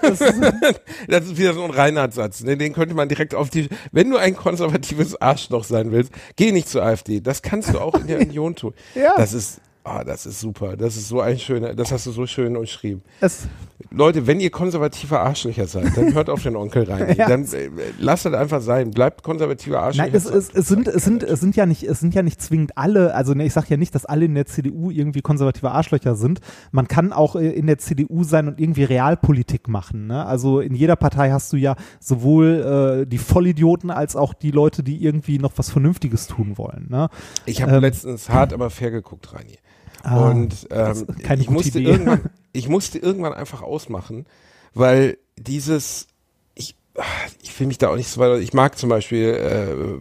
[0.03, 0.35] das ist,
[1.09, 2.43] das ist wieder so ein Reinhardt-Satz.
[2.43, 2.59] Ne?
[2.59, 3.69] Den könnte man direkt auf die.
[3.91, 7.21] Wenn du ein konservatives Arschloch sein willst, geh nicht zur AfD.
[7.21, 8.75] Das kannst du auch in der Union tun.
[8.95, 9.15] Ja.
[9.17, 10.77] Das ist, ah, das ist super.
[10.77, 11.75] Das ist so ein schöner.
[11.75, 13.03] Das hast du so schön umschrieben.
[13.23, 13.49] es,
[13.91, 16.99] Leute, wenn ihr konservative Arschlöcher seid, dann hört auf den Onkel rein.
[17.19, 17.29] Ja.
[17.29, 18.91] Dann äh, lasst das einfach sein.
[18.91, 20.07] Bleibt konservative Arschlöcher.
[20.09, 22.41] Nein, es, es, es, sind, es, sind, es, sind ja nicht, es sind ja nicht
[22.43, 25.71] zwingend alle, also ne, ich sage ja nicht, dass alle in der CDU irgendwie konservative
[25.71, 26.41] Arschlöcher sind.
[26.71, 30.07] Man kann auch äh, in der CDU sein und irgendwie Realpolitik machen.
[30.09, 30.25] Ne?
[30.27, 34.83] Also in jeder Partei hast du ja sowohl äh, die Vollidioten als auch die Leute,
[34.83, 36.87] die irgendwie noch was Vernünftiges tun wollen.
[36.91, 37.09] Ne?
[37.47, 39.57] Ich habe Ähm, letztens hart aber fair geguckt, Reini.
[40.03, 41.91] Ah, und ähm, ich gute musste Idee.
[41.91, 42.21] irgendwann,
[42.59, 44.27] ich musste irgendwann einfach ausmachen,
[44.75, 46.09] weil dieses,
[46.55, 46.75] ich,
[47.43, 48.39] ich will mich da auch nicht so weiter.
[48.39, 49.29] Ich mag zum Beispiel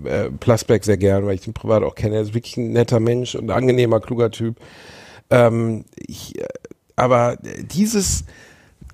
[0.05, 2.15] äh, äh, Plasberg sehr gern, weil ich ihn privat auch kenne.
[2.15, 4.57] Er ist wirklich ein netter Mensch und ein angenehmer, kluger Typ.
[5.29, 6.47] Ähm, ich, äh,
[6.95, 8.25] aber dieses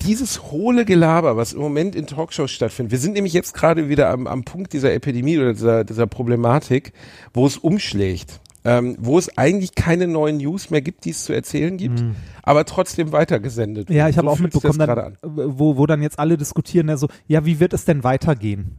[0.02, 4.10] dieses hohle Gelaber, was im Moment in Talkshows stattfindet, wir sind nämlich jetzt gerade wieder
[4.10, 6.92] am, am Punkt dieser Epidemie oder dieser, dieser Problematik,
[7.34, 11.34] wo es umschlägt, ähm, wo es eigentlich keine neuen News mehr gibt, die es zu
[11.34, 12.04] erzählen gibt,
[12.44, 13.90] aber trotzdem weitergesendet.
[13.90, 15.18] Ja, ich habe so auch mitbekommen, dann, gerade an.
[15.22, 18.78] wo, wo dann jetzt alle diskutieren, ja, so, ja, wie wird es denn weitergehen?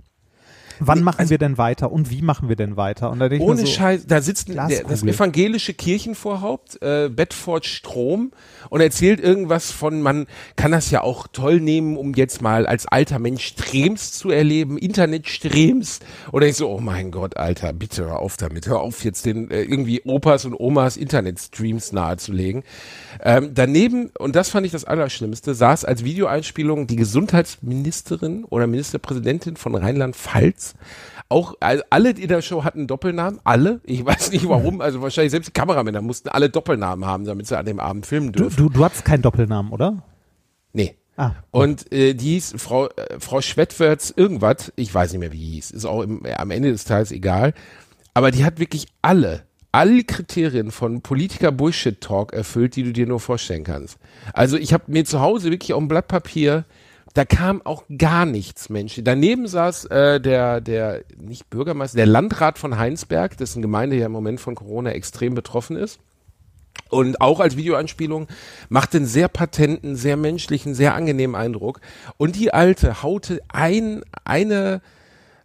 [0.80, 3.10] Wann Nee, machen also- wir denn weiter und wie machen wir denn weiter?
[3.10, 8.32] Und da Ohne so, Scheiß, da sitzt der, das evangelische Kirchenvorhaupt, äh, Bedford Strom,
[8.70, 12.86] und erzählt irgendwas von, man kann das ja auch toll nehmen, um jetzt mal als
[12.86, 16.00] alter Mensch Streams zu erleben, Internetstreams.
[16.32, 19.50] Oder ich so, oh mein Gott, Alter, bitte hör auf damit, hör auf jetzt den
[19.50, 22.64] äh, irgendwie Opas und Omas Internetstreams nahezulegen.
[23.22, 29.56] Ähm, daneben, und das fand ich das Allerschlimmste, saß als Videoeinspielung die Gesundheitsministerin oder Ministerpräsidentin
[29.56, 30.63] von Rheinland-Pfalz.
[31.28, 33.80] Auch also alle in der Show hatten Doppelnamen, alle.
[33.84, 37.58] Ich weiß nicht warum, also wahrscheinlich selbst die Kameramänner mussten alle Doppelnamen haben, damit sie
[37.58, 38.56] an dem Abend filmen du, dürfen.
[38.56, 40.02] du, du hattest keinen Doppelnamen, oder?
[40.72, 40.96] Nee.
[41.16, 45.38] Ah, Und äh, die hieß Frau, äh, Frau Schwettwärts irgendwas, ich weiß nicht mehr, wie
[45.38, 47.54] die hieß, ist auch im, äh, am Ende des Tages egal.
[48.14, 53.64] Aber die hat wirklich alle, alle Kriterien von Politiker-Bullshit-Talk erfüllt, die du dir nur vorstellen
[53.64, 53.98] kannst.
[54.32, 56.64] Also ich habe mir zu Hause wirklich auf dem Blatt Papier,
[57.14, 59.00] da kam auch gar nichts, Mensch.
[59.02, 64.12] Daneben saß äh, der, der, nicht Bürgermeister, der Landrat von Heinsberg, dessen Gemeinde ja im
[64.12, 66.00] Moment von Corona extrem betroffen ist.
[66.90, 68.26] Und auch als Videoanspielung
[68.68, 71.80] macht einen sehr patenten, sehr menschlichen, sehr angenehmen Eindruck.
[72.16, 74.82] Und die Alte haute ein, eine,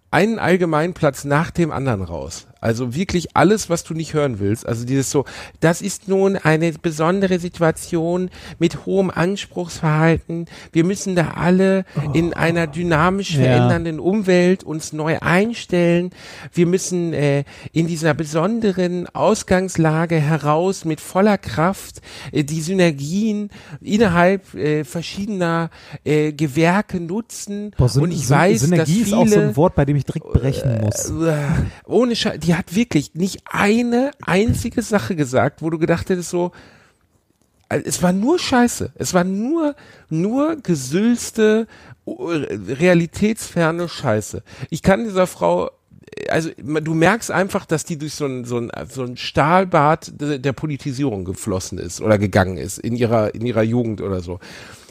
[0.10, 2.48] einen Allgemeinplatz nach dem anderen raus.
[2.62, 4.68] Also wirklich alles, was du nicht hören willst.
[4.68, 5.26] Also dieses so,
[5.60, 10.46] das ist nun eine besondere Situation mit hohem Anspruchsverhalten.
[10.72, 13.44] Wir müssen da alle in einer dynamisch Ja.
[13.44, 16.12] verändernden Umwelt uns neu einstellen.
[16.54, 23.50] Wir müssen äh, in dieser besonderen Ausgangslage heraus mit voller Kraft äh, die Synergien
[23.82, 25.70] innerhalb äh, verschiedener
[26.04, 27.72] äh, Gewerke nutzen.
[27.78, 29.86] Boah, Syn Und ich Syn weiß, Synergie dass ist auch so viele ein Wort, bei
[29.86, 31.10] dem ich direkt brechen muss.
[31.10, 31.36] äh,
[31.86, 36.52] ohne Scheiß, die hat wirklich nicht eine einzige Sache gesagt, wo du gedacht hättest so,
[37.70, 38.92] also es war nur Scheiße.
[38.96, 39.76] Es war nur,
[40.10, 41.68] nur gesülzte,
[42.08, 44.42] äh, realitätsferne Scheiße.
[44.72, 45.70] Ich kann dieser Frau,
[46.30, 50.40] also du merkst einfach, dass die durch so ein, so ein, so ein Stahlbad de-
[50.40, 54.40] der Politisierung geflossen ist oder gegangen ist in ihrer, in ihrer Jugend oder so.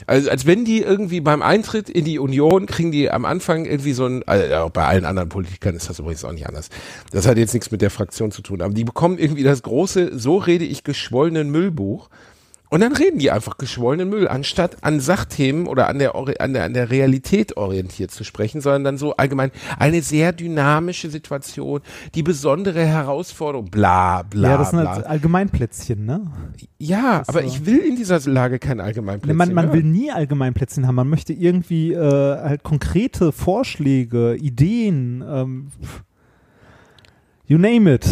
[0.06, 3.92] Also als wenn die irgendwie beim Eintritt in die Union kriegen die am Anfang irgendwie
[3.92, 6.70] so ein, also bei allen anderen Politikern ist das übrigens auch nicht anders.
[7.10, 10.18] Das hat jetzt nichts mit der Fraktion zu tun, aber die bekommen irgendwie das große,
[10.18, 12.08] so rede ich geschwollenen Müllbuch.
[12.70, 16.64] Und dann reden die einfach geschwollenen Müll, anstatt an Sachthemen oder an der, an der,
[16.64, 21.80] an der Realität orientiert zu sprechen, sondern dann so allgemein eine sehr dynamische Situation,
[22.14, 26.30] die besondere Herausforderung, bla, bla, ja, das sind halt Allgemeinplätzchen, ne?
[26.78, 27.48] ja, aber so.
[27.48, 30.96] ich will in dieser Lage kein Allgemeinplätzchen man, man will nie Allgemeinplätzchen haben.
[30.96, 35.68] Man möchte irgendwie äh, halt konkrete Vorschläge, Ideen, ähm,
[37.46, 38.06] you name it.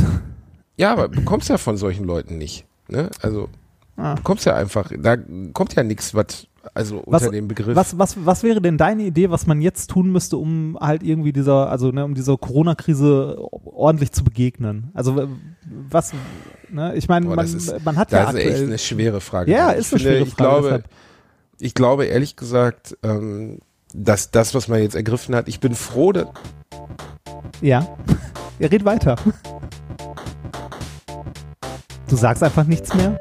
[0.76, 2.64] Ja, aber du kommst ja von solchen Leuten nicht.
[2.88, 3.10] Ne?
[3.20, 3.48] Also
[3.96, 4.14] Ah.
[4.14, 5.16] du kommst ja einfach, da
[5.52, 7.76] kommt ja nichts, was also Was- unter dem Begriff.
[7.76, 11.32] Was, was, was wäre denn deine Idee, was man jetzt tun müsste, um halt irgendwie
[11.32, 14.90] dieser, also ne, um dieser Corona-Krise ordentlich zu begegnen?
[14.94, 15.28] Also
[15.90, 16.12] was,
[16.70, 19.50] ne, ich meine, man, das ist- man hat das ja ist echt eine schwere Frage.
[19.52, 20.84] Ja, Ich ist eine schwere ich Frage, Glaube, deshalb.
[21.60, 23.60] ich glaube ehrlich gesagt, ähm,
[23.94, 26.26] dass das, was man jetzt ergriffen hat, ich bin froh, dass,
[27.62, 27.86] ja,
[28.58, 29.16] ja, red weiter.
[32.08, 33.18] Du sagst einfach nichts mehr.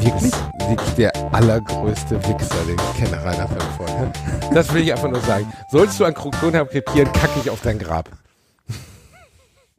[0.00, 0.32] Wirklich?
[0.68, 4.12] Wirklich der allergrößte Wichser, den ich kenne, Rainer von Vorn.
[4.52, 5.50] Das will ich einfach nur sagen.
[5.70, 8.10] Sollst du ein Krokodil krepieren, kacke ich auf dein Grab.